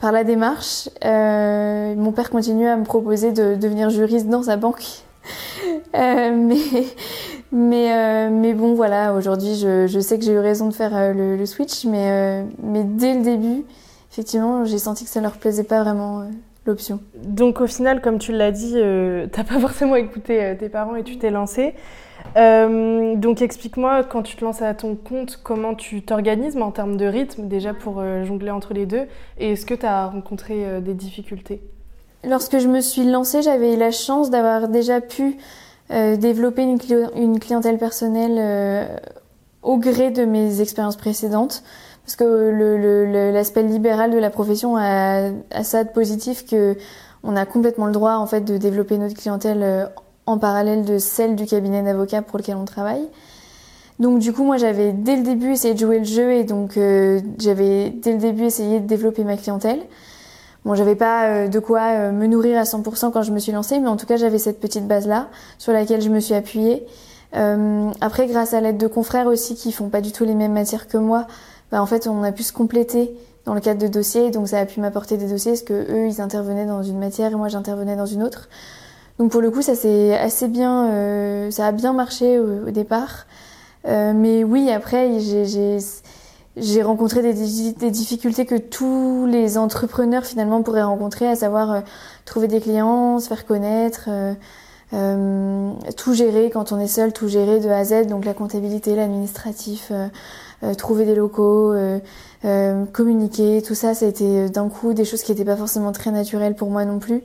par 0.00 0.10
la 0.10 0.24
démarche. 0.24 0.88
mon 1.04 2.12
père 2.12 2.30
continue 2.30 2.66
à 2.66 2.76
me 2.76 2.84
proposer 2.84 3.30
de 3.30 3.54
devenir 3.54 3.90
juriste 3.90 4.28
dans 4.28 4.42
sa 4.42 4.56
banque. 4.56 4.84
mais 5.94 6.58
mais, 7.52 7.92
euh, 7.92 8.30
mais 8.32 8.54
bon, 8.54 8.74
voilà, 8.74 9.12
aujourd'hui, 9.12 9.56
je, 9.56 9.86
je, 9.86 10.00
sais 10.00 10.18
que 10.18 10.24
j'ai 10.24 10.32
eu 10.32 10.38
raison 10.38 10.68
de 10.68 10.72
faire 10.72 10.96
euh, 10.96 11.12
le, 11.12 11.36
le, 11.36 11.44
switch, 11.44 11.84
mais, 11.84 12.10
euh, 12.10 12.44
mais 12.62 12.82
dès 12.82 13.14
le 13.14 13.22
début, 13.22 13.66
effectivement, 14.10 14.64
j'ai 14.64 14.78
senti 14.78 15.04
que 15.04 15.10
ça 15.10 15.20
leur 15.20 15.32
plaisait 15.32 15.62
pas 15.62 15.82
vraiment 15.82 16.24
l'option. 16.66 17.00
Donc 17.24 17.60
au 17.60 17.66
final, 17.66 18.00
comme 18.00 18.18
tu 18.18 18.32
l'as 18.32 18.52
dit, 18.52 18.74
t'as 19.32 19.44
pas 19.44 19.58
forcément 19.58 19.96
écouté 19.96 20.56
tes 20.58 20.68
parents 20.68 20.96
et 20.96 21.02
tu 21.02 21.18
t'es 21.18 21.30
lancé. 21.30 21.74
donc 22.36 23.42
explique-moi, 23.42 24.04
quand 24.04 24.22
tu 24.22 24.36
te 24.36 24.44
lances 24.44 24.62
à 24.62 24.74
ton 24.74 24.94
compte, 24.94 25.40
comment 25.42 25.74
tu 25.74 26.02
t'organises 26.02 26.56
en 26.56 26.70
termes 26.70 26.96
de 26.96 27.06
rythme, 27.06 27.48
déjà 27.48 27.74
pour 27.74 28.02
jongler 28.24 28.50
entre 28.50 28.74
les 28.74 28.86
deux, 28.86 29.06
et 29.38 29.52
est-ce 29.52 29.66
que 29.66 29.74
tu 29.74 29.86
as 29.86 30.06
rencontré 30.06 30.80
des 30.80 30.94
difficultés? 30.94 31.60
Lorsque 32.24 32.58
je 32.58 32.68
me 32.68 32.80
suis 32.80 33.04
lancée, 33.04 33.42
j'avais 33.42 33.76
la 33.76 33.90
chance 33.90 34.30
d'avoir 34.30 34.68
déjà 34.68 35.00
pu 35.00 35.38
euh, 35.90 36.16
développer 36.16 36.62
une, 36.62 36.78
une, 37.16 37.38
clientèle 37.40 37.76
personnelle 37.76 38.36
euh, 38.38 38.86
au 39.62 39.76
gré 39.76 40.10
de 40.10 40.24
mes 40.24 40.60
expériences 40.60 40.96
précédentes. 40.96 41.64
Parce 42.04 42.16
que 42.16 43.32
l'aspect 43.32 43.62
libéral 43.62 44.10
de 44.10 44.18
la 44.18 44.30
profession 44.30 44.76
a, 44.76 45.30
ça 45.62 45.84
de 45.84 45.88
positif 45.90 46.44
que 46.46 46.76
on 47.22 47.36
a 47.36 47.46
complètement 47.46 47.86
le 47.86 47.92
droit 47.92 48.14
en 48.14 48.26
fait 48.26 48.40
de 48.40 48.56
développer 48.56 48.98
notre 48.98 49.14
clientèle 49.14 49.62
euh, 49.62 49.86
en 50.26 50.38
parallèle 50.38 50.84
de 50.84 50.98
celle 50.98 51.36
du 51.36 51.46
cabinet 51.46 51.82
d'avocats 51.82 52.22
pour 52.22 52.38
lequel 52.38 52.56
on 52.56 52.64
travaille. 52.64 53.06
Donc 54.00 54.18
du 54.18 54.32
coup 54.32 54.42
moi 54.42 54.56
j'avais 54.56 54.92
dès 54.92 55.16
le 55.16 55.22
début 55.22 55.52
essayé 55.52 55.74
de 55.74 55.78
jouer 55.78 56.00
le 56.00 56.04
jeu 56.04 56.32
et 56.32 56.42
donc 56.42 56.72
j'avais 57.38 57.90
dès 57.90 58.12
le 58.12 58.18
début 58.18 58.44
essayé 58.44 58.80
de 58.80 58.86
développer 58.86 59.22
ma 59.22 59.36
clientèle. 59.36 59.80
Bon, 60.64 60.76
j'avais 60.76 60.94
pas 60.94 61.26
euh, 61.26 61.48
de 61.48 61.58
quoi 61.58 61.80
euh, 61.80 62.12
me 62.12 62.26
nourrir 62.26 62.56
à 62.58 62.62
100% 62.62 63.10
quand 63.10 63.22
je 63.22 63.32
me 63.32 63.40
suis 63.40 63.50
lancée, 63.50 63.80
mais 63.80 63.88
en 63.88 63.96
tout 63.96 64.06
cas, 64.06 64.16
j'avais 64.16 64.38
cette 64.38 64.60
petite 64.60 64.86
base-là 64.86 65.28
sur 65.58 65.72
laquelle 65.72 66.00
je 66.00 66.08
me 66.08 66.20
suis 66.20 66.34
appuyée. 66.34 66.86
Euh, 67.34 67.90
après, 68.00 68.26
grâce 68.28 68.54
à 68.54 68.60
l'aide 68.60 68.76
de 68.76 68.86
confrères 68.86 69.26
aussi 69.26 69.56
qui 69.56 69.72
font 69.72 69.88
pas 69.88 70.00
du 70.00 70.12
tout 70.12 70.24
les 70.24 70.34
mêmes 70.34 70.52
matières 70.52 70.86
que 70.86 70.98
moi, 70.98 71.26
bah, 71.72 71.82
en 71.82 71.86
fait, 71.86 72.06
on 72.06 72.22
a 72.22 72.30
pu 72.30 72.44
se 72.44 72.52
compléter 72.52 73.10
dans 73.44 73.54
le 73.54 73.60
cadre 73.60 73.80
de 73.80 73.88
dossiers, 73.88 74.30
donc 74.30 74.46
ça 74.46 74.60
a 74.60 74.66
pu 74.66 74.78
m'apporter 74.80 75.16
des 75.16 75.26
dossiers 75.26 75.52
parce 75.52 75.62
que 75.62 75.72
eux, 75.72 76.06
ils 76.06 76.20
intervenaient 76.20 76.66
dans 76.66 76.84
une 76.84 76.98
matière 76.98 77.32
et 77.32 77.34
moi, 77.34 77.48
j'intervenais 77.48 77.96
dans 77.96 78.06
une 78.06 78.22
autre. 78.22 78.48
Donc 79.18 79.32
pour 79.32 79.40
le 79.40 79.50
coup, 79.50 79.62
ça 79.62 79.74
c'est 79.74 80.16
assez 80.16 80.48
bien, 80.48 80.90
euh, 80.90 81.50
ça 81.50 81.66
a 81.66 81.72
bien 81.72 81.92
marché 81.92 82.38
au, 82.38 82.68
au 82.68 82.70
départ. 82.70 83.26
Euh, 83.88 84.12
mais 84.14 84.44
oui, 84.44 84.70
après, 84.70 85.18
j'ai 86.56 86.82
rencontré 86.82 87.22
des, 87.22 87.72
des, 87.72 87.90
difficultés 87.90 88.46
que 88.46 88.54
tous 88.54 89.26
les 89.26 89.58
entrepreneurs 89.58 90.24
finalement 90.24 90.62
pourraient 90.62 90.82
rencontrer, 90.82 91.26
à 91.26 91.34
savoir 91.36 91.72
euh, 91.72 91.80
trouver 92.24 92.48
des 92.48 92.60
clients, 92.60 93.18
se 93.18 93.28
faire 93.28 93.44
connaître, 93.44 94.04
euh, 94.08 94.34
euh, 94.92 95.72
tout 95.96 96.14
gérer 96.14 96.50
quand 96.50 96.72
on 96.72 96.78
est 96.78 96.86
seul, 96.86 97.12
tout 97.12 97.28
gérer 97.28 97.60
de 97.60 97.68
A 97.68 97.78
à 97.78 97.84
Z, 97.84 98.06
donc 98.06 98.24
la 98.24 98.34
comptabilité, 98.34 98.94
l'administratif, 98.94 99.90
trouver 100.76 101.04
des 101.04 101.14
locaux, 101.14 101.74
communiquer, 102.92 103.62
tout 103.62 103.74
ça, 103.74 103.94
ça 103.94 104.06
a 104.06 104.08
été 104.08 104.48
d'un 104.48 104.68
coup 104.68 104.94
des 104.94 105.04
choses 105.04 105.22
qui 105.22 105.32
n'étaient 105.32 105.44
pas 105.44 105.56
forcément 105.56 105.92
très 105.92 106.10
naturelles 106.10 106.54
pour 106.54 106.70
moi 106.70 106.84
non 106.84 106.98
plus. 106.98 107.22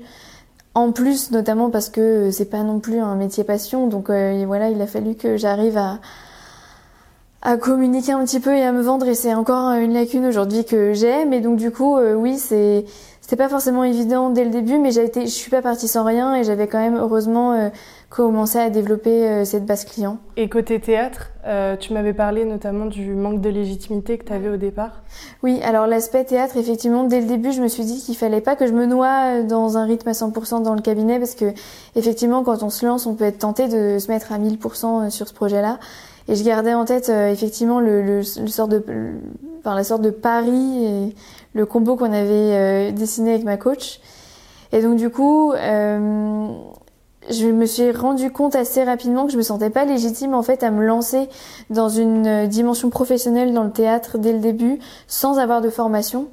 En 0.74 0.92
plus, 0.92 1.32
notamment 1.32 1.70
parce 1.70 1.90
que 1.90 2.30
c'est 2.32 2.50
pas 2.50 2.64
non 2.64 2.80
plus 2.80 3.00
un 3.00 3.16
métier 3.16 3.44
passion, 3.44 3.88
donc 3.88 4.10
voilà, 4.10 4.70
il 4.70 4.82
a 4.82 4.88
fallu 4.88 5.16
que 5.16 5.38
j'arrive 5.38 5.78
à 5.78 6.00
à 7.42 7.58
communiquer 7.58 8.14
un 8.14 8.26
petit 8.26 8.40
peu 8.40 8.56
et 8.56 8.64
à 8.64 8.72
me 8.72 8.82
vendre 8.82 9.08
et 9.08 9.14
c'est 9.14 9.34
encore 9.34 9.72
une 9.72 9.94
lacune 9.94 10.26
aujourd'hui 10.26 10.66
que 10.66 10.94
j'ai 10.94 11.26
mais 11.26 11.40
donc 11.40 11.58
du 11.58 11.72
coup 11.72 11.96
euh, 11.96 12.16
oui 12.16 12.38
c'est 12.38 12.86
c'était 13.22 13.36
pas 13.36 13.50
forcément 13.50 13.84
évident 13.84 14.30
dès 14.32 14.44
le 14.44 14.50
début 14.50 14.80
mais 14.80 14.92
j'ai 14.92 15.06
été 15.06 15.22
je 15.22 15.32
suis 15.32 15.52
pas 15.52 15.62
partie 15.62 15.88
sans 15.88 16.04
rien 16.04 16.36
et 16.36 16.44
j'avais 16.44 16.68
quand 16.68 16.80
même 16.80 16.98
heureusement 16.98 17.54
euh, 17.54 17.70
commencé 18.10 18.58
à 18.58 18.70
développer 18.70 19.28
euh, 19.28 19.46
cette 19.46 19.66
base 19.66 19.86
client. 19.86 20.20
Et 20.38 20.50
côté 20.50 20.80
théâtre, 20.80 21.32
tu 21.80 21.94
m'avais 21.94 22.14
parlé 22.14 22.44
notamment 22.44 22.88
du 22.88 23.14
manque 23.14 23.40
de 23.40 23.50
légitimité 23.50 24.18
que 24.18 24.26
tu 24.26 24.34
avais 24.34 24.50
au 24.50 24.58
départ. 24.58 25.02
Oui, 25.44 25.62
alors 25.64 25.88
l'aspect 25.88 26.26
théâtre 26.26 26.58
effectivement 26.58 27.06
dès 27.06 27.22
le 27.22 27.28
début, 27.28 27.54
je 27.54 27.62
me 27.62 27.70
suis 27.70 27.86
dit 27.86 28.02
qu'il 28.02 28.18
fallait 28.18 28.42
pas 28.42 28.58
que 28.58 28.68
je 28.68 28.74
me 28.74 28.86
noie 28.86 29.44
dans 29.44 29.78
un 29.78 29.86
rythme 29.86 30.10
à 30.10 30.12
100% 30.12 30.62
dans 30.62 30.74
le 30.74 30.82
cabinet 30.82 31.20
parce 31.20 31.36
que 31.36 31.54
effectivement 31.96 32.44
quand 32.44 32.64
on 32.64 32.70
se 32.70 32.86
lance, 32.86 33.06
on 33.06 33.16
peut 33.16 33.24
être 33.24 33.38
tenté 33.38 33.70
de 33.70 33.98
se 33.98 34.12
mettre 34.12 34.34
à 34.34 34.40
1000% 34.40 35.10
sur 35.10 35.26
ce 35.26 35.34
projet-là 35.34 35.80
et 36.30 36.36
je 36.36 36.44
gardais 36.44 36.74
en 36.74 36.86
tête 36.86 37.10
euh, 37.10 37.32
effectivement 37.32 37.80
le, 37.80 38.02
le, 38.02 38.18
le, 38.18 38.48
sort 38.48 38.68
de, 38.68 38.84
enfin, 39.60 39.76
la 39.76 39.84
sorte 39.84 40.02
de 40.02 40.10
pari 40.10 40.86
et 40.86 41.16
le 41.54 41.66
combo 41.66 41.96
qu'on 41.96 42.12
avait 42.12 42.30
euh, 42.30 42.92
dessiné 42.92 43.32
avec 43.32 43.46
ma 43.46 43.58
coach. 43.58 44.00
Et 44.74 44.82
donc 44.82 44.98
du 44.98 45.10
coup, 45.10 45.54
euh, 45.54 46.50
je 47.30 47.48
me 47.48 47.66
suis 47.66 47.92
rendu 47.92 48.32
compte 48.32 48.56
assez 48.56 48.84
rapidement 48.84 49.26
que 49.26 49.32
je 49.32 49.38
me 49.38 49.44
sentais 49.44 49.70
pas 49.70 49.86
légitime 49.86 50.34
en 50.34 50.44
fait 50.44 50.64
à 50.64 50.72
me 50.72 50.86
lancer 50.86 51.30
dans 51.70 51.90
une 51.90 52.48
dimension 52.48 52.90
professionnelle 52.90 53.54
dans 53.54 53.64
le 53.64 53.72
théâtre 53.72 54.18
dès 54.18 54.34
le 54.34 54.40
début 54.40 54.80
sans 55.08 55.38
avoir 55.40 55.62
de 55.62 55.70
formation. 55.70 56.28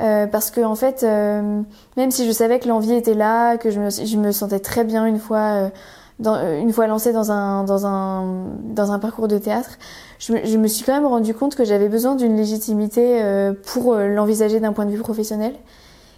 Euh, 0.00 0.28
parce 0.28 0.52
que 0.52 0.60
en 0.60 0.76
fait, 0.76 1.02
euh, 1.02 1.60
même 1.96 2.10
si 2.12 2.24
je 2.24 2.30
savais 2.30 2.60
que 2.60 2.68
l'envie 2.68 2.92
était 2.92 3.14
là, 3.14 3.56
que 3.56 3.70
je 3.70 3.80
me, 3.80 3.90
je 3.90 4.16
me 4.16 4.30
sentais 4.30 4.60
très 4.60 4.84
bien 4.84 5.06
une 5.06 5.18
fois 5.18 5.70
dans, 6.18 6.34
euh, 6.34 6.60
une 6.60 6.72
fois 6.72 6.86
lancée 6.86 7.12
dans 7.12 7.30
un, 7.30 7.64
dans, 7.64 7.86
un, 7.86 8.46
dans 8.62 8.92
un 8.92 8.98
parcours 8.98 9.28
de 9.28 9.38
théâtre, 9.38 9.78
je 10.18 10.32
me, 10.32 10.44
je 10.44 10.56
me 10.56 10.66
suis 10.66 10.84
quand 10.84 10.94
même 10.94 11.06
rendu 11.06 11.34
compte 11.34 11.54
que 11.54 11.64
j'avais 11.64 11.88
besoin 11.88 12.16
d'une 12.16 12.36
légitimité 12.36 13.22
euh, 13.22 13.52
pour 13.66 13.94
euh, 13.94 14.08
l'envisager 14.08 14.60
d'un 14.60 14.72
point 14.72 14.86
de 14.86 14.90
vue 14.90 14.98
professionnel. 14.98 15.54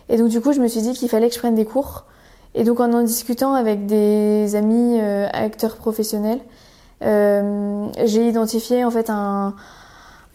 Et 0.09 0.17
donc 0.17 0.29
du 0.29 0.41
coup, 0.41 0.53
je 0.53 0.61
me 0.61 0.69
suis 0.69 0.81
dit 0.81 0.93
qu'il 0.93 1.09
fallait 1.09 1.29
que 1.29 1.35
je 1.35 1.39
prenne 1.39 1.55
des 1.55 1.67
cours. 1.67 2.05
Et 2.55 2.65
donc 2.65 2.81
en 2.81 2.93
en 2.93 3.03
discutant 3.03 3.55
avec 3.55 3.87
des 3.87 4.57
amis 4.57 5.01
acteurs 5.01 5.77
professionnels, 5.77 6.41
j'ai 7.01 8.29
identifié 8.29 8.85
en 8.85 8.91
fait 8.91 9.09
un, 9.09 9.55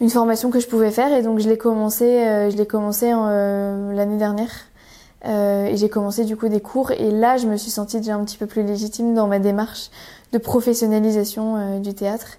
une 0.00 0.10
formation 0.10 0.50
que 0.50 0.58
je 0.58 0.66
pouvais 0.66 0.90
faire 0.90 1.12
et 1.12 1.22
donc 1.22 1.40
je 1.40 1.48
l'ai 1.48 1.58
commencé, 1.58 2.06
je 2.50 2.56
l'ai 2.56 2.66
commencé 2.66 3.10
l'année 3.10 4.16
dernière. 4.16 4.50
Euh, 5.24 5.66
et 5.66 5.76
j'ai 5.76 5.88
commencé 5.88 6.24
du 6.24 6.36
coup 6.36 6.48
des 6.48 6.60
cours 6.60 6.92
et 6.92 7.10
là 7.10 7.36
je 7.36 7.46
me 7.46 7.56
suis 7.56 7.70
sentie 7.70 7.96
déjà 7.98 8.14
un 8.14 8.24
petit 8.24 8.36
peu 8.36 8.46
plus 8.46 8.62
légitime 8.62 9.14
dans 9.14 9.26
ma 9.26 9.38
démarche 9.38 9.90
de 10.32 10.38
professionnalisation 10.38 11.56
euh, 11.56 11.78
du 11.78 11.94
théâtre. 11.94 12.38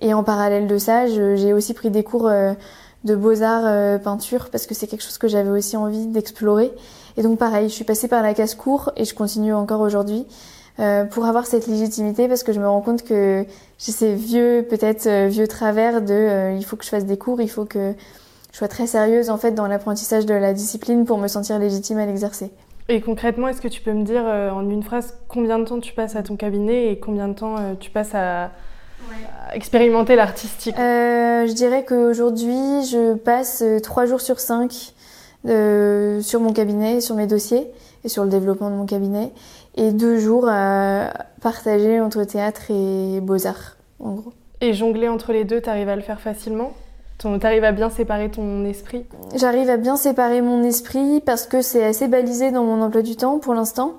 Et 0.00 0.12
en 0.12 0.22
parallèle 0.22 0.66
de 0.66 0.76
ça, 0.76 1.06
j'ai 1.06 1.54
aussi 1.54 1.72
pris 1.72 1.90
des 1.90 2.02
cours 2.02 2.26
euh, 2.26 2.52
de 3.04 3.16
beaux-arts 3.16 4.00
peinture 4.00 4.50
parce 4.50 4.66
que 4.66 4.74
c'est 4.74 4.86
quelque 4.86 5.02
chose 5.02 5.16
que 5.16 5.28
j'avais 5.28 5.48
aussi 5.48 5.76
envie 5.76 6.06
d'explorer. 6.06 6.72
Et 7.16 7.22
donc 7.22 7.38
pareil, 7.38 7.68
je 7.68 7.74
suis 7.74 7.84
passée 7.84 8.08
par 8.08 8.22
la 8.22 8.34
casse-cour 8.34 8.92
et 8.96 9.04
je 9.04 9.14
continue 9.14 9.54
encore 9.54 9.80
aujourd'hui 9.80 10.26
pour 11.10 11.24
avoir 11.24 11.46
cette 11.46 11.66
légitimité 11.66 12.28
parce 12.28 12.42
que 12.42 12.52
je 12.52 12.60
me 12.60 12.68
rends 12.68 12.82
compte 12.82 13.02
que 13.02 13.46
j'ai 13.78 13.92
ces 13.92 14.14
vieux, 14.14 14.66
peut-être 14.68 15.08
vieux 15.28 15.48
travers 15.48 16.02
de 16.02 16.54
il 16.54 16.62
faut 16.62 16.76
que 16.76 16.84
je 16.84 16.90
fasse 16.90 17.06
des 17.06 17.16
cours, 17.16 17.40
il 17.40 17.48
faut 17.48 17.64
que 17.64 17.94
je 18.52 18.58
sois 18.58 18.68
très 18.68 18.86
sérieuse 18.86 19.30
en 19.30 19.38
fait 19.38 19.52
dans 19.52 19.66
l'apprentissage 19.66 20.26
de 20.26 20.34
la 20.34 20.52
discipline 20.52 21.06
pour 21.06 21.16
me 21.16 21.28
sentir 21.28 21.58
légitime 21.58 21.96
à 21.96 22.04
l'exercer. 22.04 22.50
Et 22.88 23.00
concrètement, 23.00 23.48
est-ce 23.48 23.60
que 23.60 23.68
tu 23.68 23.80
peux 23.80 23.92
me 23.92 24.04
dire 24.04 24.22
euh, 24.24 24.50
en 24.50 24.68
une 24.70 24.82
phrase 24.82 25.14
combien 25.28 25.58
de 25.58 25.64
temps 25.64 25.80
tu 25.80 25.92
passes 25.92 26.14
à 26.14 26.22
ton 26.22 26.36
cabinet 26.36 26.92
et 26.92 26.98
combien 26.98 27.26
de 27.26 27.34
temps 27.34 27.56
euh, 27.58 27.74
tu 27.78 27.90
passes 27.90 28.14
à, 28.14 28.52
expérimenter 29.52 30.14
l'artistique? 30.14 30.76
Euh, 30.78 31.46
Je 31.46 31.52
dirais 31.52 31.84
qu'aujourd'hui, 31.84 32.84
je 32.84 33.14
passe 33.14 33.64
trois 33.82 34.06
jours 34.06 34.20
sur 34.20 34.38
cinq 35.46 36.22
sur 36.22 36.40
mon 36.40 36.52
cabinet, 36.52 37.00
sur 37.00 37.14
mes 37.14 37.26
dossiers 37.26 37.70
et 38.04 38.08
sur 38.08 38.24
le 38.24 38.30
développement 38.30 38.70
de 38.70 38.76
mon 38.76 38.86
cabinet, 38.86 39.32
et 39.76 39.92
deux 39.92 40.18
jours 40.18 40.46
à 40.48 41.12
partager 41.40 42.00
entre 42.00 42.24
théâtre 42.24 42.70
et 42.70 43.20
beaux-arts, 43.20 43.76
en 44.00 44.12
gros. 44.12 44.32
Et 44.60 44.72
jongler 44.72 45.08
entre 45.08 45.32
les 45.32 45.44
deux, 45.44 45.60
tu 45.60 45.68
arrives 45.68 45.88
à 45.88 45.96
le 45.96 46.02
faire 46.02 46.20
facilement? 46.20 46.72
Tu 47.18 47.26
arrives 47.26 47.64
à 47.64 47.72
bien 47.72 47.90
séparer 47.90 48.30
ton 48.30 48.64
esprit? 48.64 49.04
J'arrive 49.34 49.70
à 49.70 49.76
bien 49.76 49.96
séparer 49.96 50.42
mon 50.42 50.62
esprit 50.62 51.20
parce 51.24 51.46
que 51.46 51.62
c'est 51.62 51.84
assez 51.84 52.08
balisé 52.08 52.50
dans 52.52 52.64
mon 52.64 52.82
emploi 52.82 53.02
du 53.02 53.16
temps 53.16 53.38
pour 53.38 53.54
l'instant. 53.54 53.94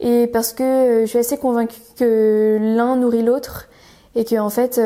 et 0.00 0.26
parce 0.28 0.52
que 0.52 1.00
je 1.02 1.06
suis 1.06 1.18
assez 1.18 1.38
convaincue 1.38 1.80
que 1.98 2.58
l'un 2.60 2.96
nourrit 2.96 3.22
l'autre 3.22 3.68
et 4.14 4.24
que 4.24 4.36
en 4.36 4.50
fait 4.50 4.80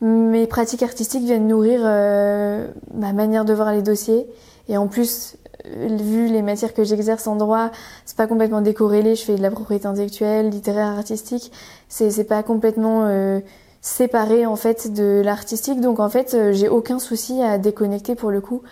mes 0.00 0.46
pratiques 0.46 0.82
artistiques 0.82 1.24
viennent 1.24 1.48
nourrir 1.48 1.82
ma 1.82 3.12
manière 3.12 3.44
de 3.44 3.52
voir 3.52 3.72
les 3.72 3.82
dossiers 3.82 4.26
et 4.68 4.76
en 4.76 4.86
plus 4.86 5.36
vu 5.64 6.28
les 6.28 6.42
matières 6.42 6.74
que 6.74 6.84
j'exerce 6.84 7.26
en 7.26 7.36
droit, 7.36 7.70
c'est 8.04 8.16
pas 8.16 8.26
complètement 8.26 8.60
décorrélé. 8.60 9.14
Je 9.14 9.24
fais 9.24 9.36
de 9.36 9.42
la 9.42 9.50
propriété 9.50 9.86
intellectuelle, 9.86 10.50
littéraire, 10.50 10.88
artistique. 10.88 11.52
C'est 11.88 12.10
c'est 12.10 12.24
pas 12.24 12.42
complètement 12.42 13.04
euh, 13.04 13.40
séparé 13.80 14.46
en 14.46 14.56
fait 14.56 14.92
de 14.92 15.22
l'artistique. 15.24 15.80
Donc 15.80 16.00
en 16.00 16.08
fait, 16.08 16.34
euh, 16.34 16.52
j'ai 16.52 16.68
aucun 16.68 16.98
souci 16.98 17.42
à 17.42 17.58
déconnecter 17.58 18.14
pour 18.14 18.30
le 18.30 18.40
coup 18.40 18.62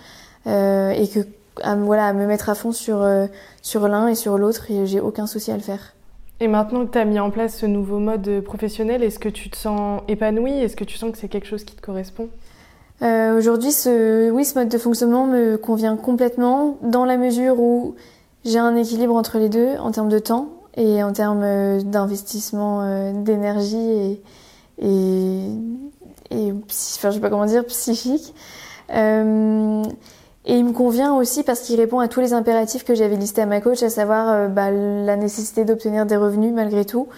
euh, 0.46 0.90
et 0.90 1.09
que 1.09 1.20
à, 1.62 1.76
voilà 1.76 2.07
à 2.07 2.12
me 2.12 2.26
mettre 2.26 2.48
à 2.48 2.55
fond 2.55 2.72
sur 2.72 3.03
euh, 3.03 3.26
sur 3.62 3.87
l'un 3.88 4.09
et 4.09 4.14
sur 4.14 4.38
l'autre. 4.38 4.66
J'ai 4.85 5.00
aucun 5.00 5.26
souci 5.26 5.50
à 5.50 5.57
le 5.57 5.62
faire. 5.62 5.94
Et 6.42 6.48
maintenant 6.48 6.87
que 6.87 6.92
tu 6.92 6.98
as 6.98 7.05
mis 7.05 7.20
en 7.20 7.31
place 7.31 7.59
ce 7.59 7.66
nouveau 7.66 7.98
mode 7.98 8.40
professionnel, 8.40 9.03
est-ce 9.03 9.18
que 9.18 9.29
tu 9.29 9.50
te 9.50 9.59
sens 9.59 10.00
épanouie? 10.09 10.59
Est-ce 10.59 10.74
que 10.74 10.85
tu 10.85 10.96
sens 10.96 11.12
que 11.12 11.18
c'est 11.18 11.29
quelque 11.29 11.46
chose 11.46 11.64
qui 11.64 11.76
te 11.76 11.83
correspond? 11.83 12.31
Euh, 13.02 13.36
Aujourd'hui, 13.36 13.72
ce, 13.72 14.30
oui, 14.30 14.44
ce 14.44 14.58
mode 14.58 14.68
de 14.68 14.78
fonctionnement 14.78 15.26
me 15.26 15.56
convient 15.56 15.96
complètement 15.96 16.78
dans 16.82 17.04
la 17.04 17.16
mesure 17.16 17.60
où 17.60 17.94
j'ai 18.44 18.58
un 18.58 18.76
équilibre 18.76 19.14
entre 19.14 19.38
les 19.38 19.48
deux 19.48 19.76
en 19.78 19.90
termes 19.90 20.08
de 20.08 20.18
temps 20.18 20.48
et 20.76 21.02
en 21.02 21.12
termes 21.12 21.42
euh, 21.42 21.80
d'investissement 21.82 22.82
euh, 22.82 23.12
d'énergie 23.12 23.76
et, 23.76 24.22
et, 24.78 25.40
et 26.30 26.52
enfin, 26.52 27.10
je 27.10 27.14
sais 27.14 27.20
pas 27.20 27.30
comment 27.30 27.46
dire, 27.46 27.64
psychique. 27.66 28.34
Euh, 28.92 29.82
et 30.46 30.56
il 30.56 30.64
me 30.64 30.72
convient 30.72 31.14
aussi 31.14 31.42
parce 31.42 31.60
qu'il 31.60 31.78
répond 31.78 32.00
à 32.00 32.08
tous 32.08 32.20
les 32.20 32.32
impératifs 32.32 32.84
que 32.84 32.94
j'avais 32.94 33.16
listés 33.16 33.42
à 33.42 33.46
ma 33.46 33.60
coach, 33.60 33.82
à 33.82 33.90
savoir 33.90 34.28
euh, 34.28 34.48
bah, 34.48 34.70
la 34.70 35.16
nécessité 35.16 35.64
d'obtenir 35.64 36.06
des 36.06 36.16
revenus 36.16 36.52
malgré 36.54 36.84
tout 36.84 37.08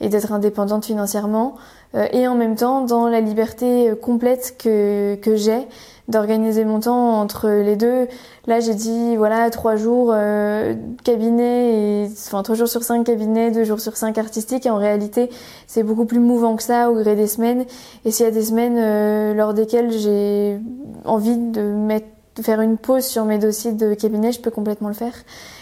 et 0.00 0.08
d'être 0.08 0.32
indépendante 0.32 0.84
financièrement, 0.84 1.56
euh, 1.94 2.06
et 2.12 2.28
en 2.28 2.34
même 2.34 2.54
temps 2.54 2.82
dans 2.82 3.08
la 3.08 3.20
liberté 3.20 3.90
euh, 3.90 3.94
complète 3.94 4.56
que, 4.58 5.16
que 5.16 5.36
j'ai 5.36 5.66
d'organiser 6.08 6.64
mon 6.64 6.80
temps 6.80 7.20
entre 7.20 7.48
les 7.48 7.76
deux. 7.76 8.08
Là, 8.46 8.60
j'ai 8.60 8.74
dit 8.74 9.16
voilà 9.16 9.50
trois 9.50 9.76
jours 9.76 10.10
euh, 10.12 10.74
cabinet, 11.04 12.04
et, 12.04 12.06
enfin 12.06 12.42
trois 12.42 12.56
jours 12.56 12.68
sur 12.68 12.82
cinq 12.82 13.04
cabinet, 13.04 13.50
deux 13.50 13.64
jours 13.64 13.80
sur 13.80 13.96
cinq 13.96 14.16
artistique. 14.16 14.64
Et 14.64 14.70
en 14.70 14.78
réalité, 14.78 15.28
c'est 15.66 15.82
beaucoup 15.82 16.06
plus 16.06 16.20
mouvant 16.20 16.56
que 16.56 16.62
ça 16.62 16.90
au 16.90 16.94
gré 16.94 17.14
des 17.14 17.26
semaines. 17.26 17.66
Et 18.04 18.10
s'il 18.10 18.24
y 18.24 18.28
a 18.28 18.32
des 18.32 18.44
semaines 18.44 18.78
euh, 18.78 19.34
lors 19.34 19.52
desquelles 19.52 19.92
j'ai 19.92 20.58
envie 21.04 21.36
de 21.36 21.60
mettre 21.60 22.08
faire 22.42 22.60
une 22.60 22.76
pause 22.76 23.04
sur 23.04 23.24
mes 23.24 23.38
dossiers 23.38 23.72
de 23.72 23.94
cabinet, 23.94 24.32
je 24.32 24.40
peux 24.40 24.50
complètement 24.50 24.88
le 24.88 24.94
faire. 24.94 25.14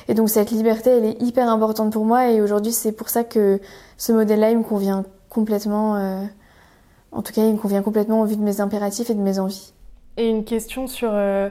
Et 0.08 0.14
donc 0.14 0.28
cette 0.28 0.50
liberté, 0.50 0.90
elle 0.90 1.04
est 1.04 1.22
hyper 1.22 1.48
importante 1.48 1.92
pour 1.92 2.04
moi 2.04 2.30
et 2.30 2.40
aujourd'hui 2.40 2.72
c'est 2.72 2.92
pour 2.92 3.08
ça 3.08 3.24
que 3.24 3.60
ce 3.96 4.12
modèle-là, 4.12 4.50
il 4.50 4.58
me 4.58 4.64
convient 4.64 5.04
complètement. 5.30 5.96
Euh, 5.96 6.22
en 7.12 7.22
tout 7.22 7.32
cas, 7.32 7.42
il 7.46 7.52
me 7.54 7.58
convient 7.58 7.82
complètement 7.82 8.20
au 8.20 8.24
vu 8.24 8.36
de 8.36 8.42
mes 8.42 8.60
impératifs 8.60 9.10
et 9.10 9.14
de 9.14 9.20
mes 9.20 9.38
envies. 9.38 9.72
Et 10.16 10.28
une 10.28 10.44
question 10.44 10.86
sur 10.86 11.10
euh, 11.12 11.48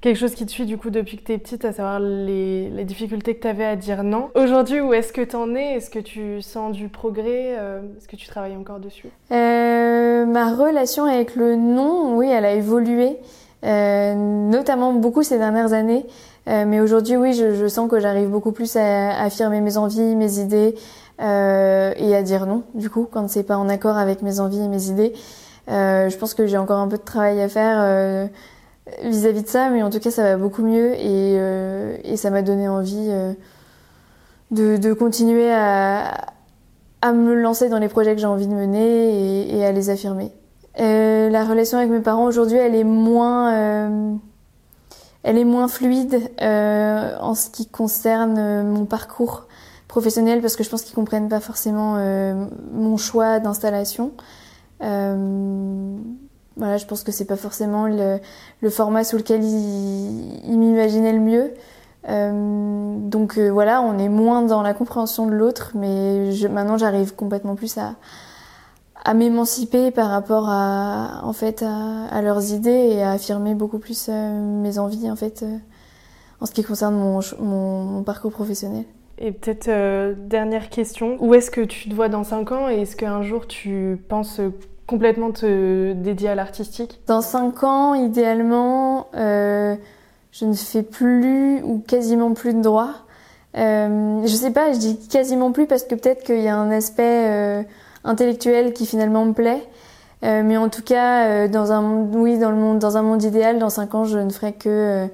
quelque 0.00 0.16
chose 0.16 0.34
qui 0.34 0.44
te 0.46 0.50
suit 0.50 0.66
du 0.66 0.76
coup 0.78 0.90
depuis 0.90 1.16
que 1.18 1.24
tu 1.24 1.32
es 1.32 1.38
petite, 1.38 1.64
à 1.64 1.72
savoir 1.72 2.00
les, 2.00 2.68
les 2.70 2.84
difficultés 2.84 3.34
que 3.34 3.42
tu 3.42 3.48
avais 3.48 3.64
à 3.64 3.76
dire 3.76 4.02
non. 4.02 4.30
Aujourd'hui, 4.34 4.80
où 4.80 4.92
est-ce 4.92 5.12
que 5.12 5.22
tu 5.22 5.36
en 5.36 5.54
es? 5.54 5.76
Est-ce 5.76 5.90
que 5.90 5.98
tu 5.98 6.42
sens 6.42 6.72
du 6.72 6.88
progrès? 6.88 7.56
Euh, 7.58 7.80
Est-ce 7.98 8.08
que 8.08 8.16
tu 8.16 8.26
travailles 8.28 8.56
encore 8.56 8.78
dessus? 8.80 9.08
Ma 9.30 10.54
relation 10.54 11.04
avec 11.04 11.36
le 11.36 11.56
non, 11.56 12.16
oui, 12.16 12.28
elle 12.28 12.44
a 12.44 12.52
évolué. 12.52 13.18
Euh, 13.64 14.14
notamment 14.14 14.92
beaucoup 14.92 15.22
ces 15.22 15.38
dernières 15.38 15.72
années. 15.72 16.06
Euh, 16.48 16.64
mais 16.66 16.80
aujourd'hui, 16.80 17.16
oui, 17.16 17.32
je, 17.32 17.66
sens 17.68 17.90
que 17.90 17.98
j'arrive 17.98 18.28
beaucoup 18.28 18.52
plus 18.52 18.76
à, 18.76 19.22
affirmer 19.22 19.60
mes 19.60 19.78
envies, 19.78 20.14
mes 20.16 20.38
idées 20.38 20.74
euh, 21.22 21.94
et 21.96 22.14
à 22.14 22.22
dire 22.22 22.44
non, 22.46 22.64
du 22.74 22.90
coup, 22.90 23.08
quand 23.10 23.28
c'est 23.28 23.44
pas 23.44 23.56
en 23.56 23.68
accord 23.68 23.96
avec 23.96 24.20
mes 24.20 24.40
envies 24.40 24.62
et 24.62 24.68
mes 24.68 24.88
idées. 24.88 25.14
Je 25.68 26.16
pense 26.18 26.34
que 26.34 26.46
j'ai 26.46 26.58
encore 26.58 26.78
un 26.78 26.88
peu 26.88 26.98
de 26.98 27.02
travail 27.02 27.40
à 27.40 27.48
faire 27.48 28.28
vis-à-vis 29.02 29.40
-vis 29.40 29.44
de 29.44 29.48
ça, 29.48 29.70
mais 29.70 29.82
en 29.82 29.88
tout 29.88 30.00
cas, 30.00 30.10
ça 30.10 30.22
va 30.22 30.36
beaucoup 30.36 30.62
mieux 30.62 30.92
et, 30.98 32.16
ça 32.16 32.28
m'a 32.30 32.42
donné 32.42 32.68
envie 32.68 33.10
de, 34.50 34.92
continuer 34.92 35.50
à, 35.50 36.32
me 37.14 37.34
lancer 37.34 37.70
dans 37.70 37.78
les 37.78 37.88
projets 37.88 38.14
que 38.14 38.20
j'ai 38.20 38.26
envie 38.26 38.46
de 38.46 38.54
mener 38.54 39.56
et 39.56 39.64
à 39.64 39.72
les 39.72 39.88
affirmer. 39.88 40.32
Euh, 40.80 41.30
la 41.30 41.44
relation 41.44 41.78
avec 41.78 41.90
mes 41.90 42.00
parents 42.00 42.24
aujourd'hui, 42.24 42.58
elle 42.58 42.74
est 42.74 42.84
moins, 42.84 43.54
euh, 43.54 44.14
elle 45.24 45.38
est 45.38 45.44
moins 45.44 45.68
fluide 45.68 46.30
euh, 46.42 47.16
en 47.18 47.34
ce 47.34 47.48
qui 47.48 47.66
concerne 47.66 48.36
euh, 48.38 48.62
mon 48.62 48.84
parcours 48.84 49.46
professionnel 49.88 50.40
parce 50.40 50.56
que 50.56 50.64
je 50.64 50.70
pense 50.70 50.82
qu'ils 50.82 50.94
comprennent 50.94 51.28
pas 51.28 51.40
forcément 51.40 51.94
euh, 51.96 52.46
mon 52.72 52.96
choix 52.96 53.40
d'installation. 53.40 54.12
voilà, 54.80 56.76
je 56.76 56.86
pense 56.86 57.02
que 57.04 57.10
c'est 57.10 57.24
pas 57.24 57.36
forcément 57.36 57.86
le, 57.86 58.18
le, 58.60 58.70
format 58.70 59.02
sous 59.02 59.16
lequel 59.16 59.42
ils, 59.42 60.44
ils 60.44 60.58
m'imaginaient 60.58 61.12
le 61.12 61.20
mieux. 61.20 61.52
donc 63.10 63.38
voilà, 63.38 63.80
on 63.80 63.98
est 63.98 64.08
moins 64.10 64.42
dans 64.42 64.62
la 64.62 64.74
compréhension 64.74 65.26
de 65.26 65.32
l'autre, 65.32 65.72
mais 65.74 66.32
je, 66.32 66.48
maintenant 66.48 66.76
j'arrive 66.76 67.14
complètement 67.14 67.54
plus 67.54 67.78
à 67.78 67.94
à 69.04 69.14
m'émanciper 69.14 69.90
par 69.90 70.10
rapport 70.10 70.48
à 70.48 71.20
en 71.24 71.32
fait 71.32 71.62
à, 71.62 72.06
à, 72.06 72.22
leurs 72.22 72.52
idées 72.52 72.70
et 72.70 73.02
à 73.02 73.12
affirmer 73.12 73.54
beaucoup 73.54 73.78
plus 73.78 74.08
euh, 74.08 74.60
mes 74.62 74.78
envies 74.78 75.10
en 75.10 75.16
fait 75.16 75.42
euh, 75.42 75.56
en 76.40 76.46
ce 76.46 76.52
qui 76.52 76.64
concerne 76.64 76.94
mon, 76.94 77.20
mon, 77.40 77.84
mon 77.84 78.02
parcours 78.02 78.32
professionnel. 78.32 78.84
Et 79.18 79.32
peut-être 79.32 79.68
euh, 79.68 80.14
dernière 80.16 80.70
question, 80.70 81.16
où 81.20 81.34
est-ce 81.34 81.50
que 81.50 81.60
tu 81.60 81.88
te 81.88 81.94
vois 81.94 82.08
dans 82.08 82.24
5 82.24 82.52
ans 82.52 82.68
et 82.68 82.82
est-ce 82.82 82.96
qu'un 82.96 83.22
jour 83.22 83.46
tu 83.46 83.98
penses 84.08 84.40
complètement 84.86 85.30
te 85.30 85.92
dédier 85.92 86.30
à 86.30 86.34
l'artistique? 86.34 87.00
Dans 87.06 87.20
5 87.20 87.62
ans, 87.62 87.94
idéalement, 87.94 89.06
euh, 89.14 89.76
je 90.32 90.44
ne 90.46 90.54
fais 90.54 90.82
plus 90.82 91.62
ou 91.62 91.78
quasiment 91.78 92.32
plus 92.34 92.54
de 92.54 92.60
droit. 92.60 92.90
Euh, 93.56 94.20
je 94.24 94.34
sais 94.34 94.50
pas, 94.50 94.72
je 94.72 94.78
dis 94.78 94.98
quasiment 95.08 95.52
plus 95.52 95.66
parce 95.66 95.84
que 95.84 95.94
peut-être 95.94 96.24
qu'il 96.24 96.40
y 96.40 96.48
a 96.48 96.56
un 96.56 96.72
aspect 96.72 97.64
intellectuel 98.04 98.72
qui 98.72 98.86
finalement 98.86 99.24
me 99.24 99.32
plaît. 99.32 99.66
Euh, 100.24 100.42
mais 100.44 100.56
en 100.56 100.68
tout 100.68 100.82
cas, 100.82 101.28
euh, 101.28 101.48
dans 101.48 101.72
un 101.72 101.82
monde, 101.82 102.14
oui, 102.14 102.38
dans 102.38 102.50
le 102.50 102.56
monde, 102.56 102.78
dans 102.78 102.96
un 102.96 103.02
monde 103.02 103.22
idéal, 103.22 103.58
dans 103.58 103.68
cinq 103.68 103.94
ans, 103.94 104.04
je 104.04 104.18
ne 104.18 104.30
ferai 104.30 104.52
que 104.52 104.68
euh, 104.68 105.06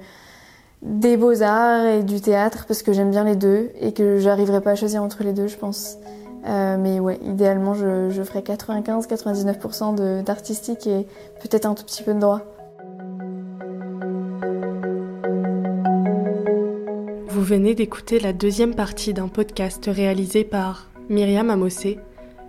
des 0.83 1.17
beaux 1.17 1.41
arts 1.41 1.85
et 1.85 2.03
du 2.03 2.21
théâtre 2.21 2.65
parce 2.65 2.81
que 2.81 2.93
j'aime 2.93 3.11
bien 3.11 3.25
les 3.25 3.35
deux 3.35 3.71
et 3.79 3.93
que 3.93 4.19
j'arriverai 4.19 4.61
pas 4.61 4.71
à 4.71 4.75
choisir 4.75 5.03
entre 5.03 5.23
les 5.23 5.33
deux, 5.33 5.47
je 5.47 5.57
pense. 5.57 5.97
Mais 6.43 6.99
ouais, 6.99 7.19
idéalement, 7.23 7.75
je, 7.75 8.09
je 8.09 8.23
ferai 8.23 8.39
95-99% 8.39 10.23
d'artistique 10.23 10.87
et 10.87 11.05
peut-être 11.39 11.67
un 11.67 11.75
tout 11.75 11.83
petit 11.83 12.01
peu 12.01 12.15
de 12.15 12.19
droit. 12.19 12.41
Vous 17.27 17.43
venez 17.43 17.75
d'écouter 17.75 18.19
la 18.19 18.33
deuxième 18.33 18.73
partie 18.73 19.13
d'un 19.13 19.27
podcast 19.27 19.87
réalisé 19.87 20.43
par 20.43 20.89
Myriam 21.09 21.51
Amosé 21.51 21.99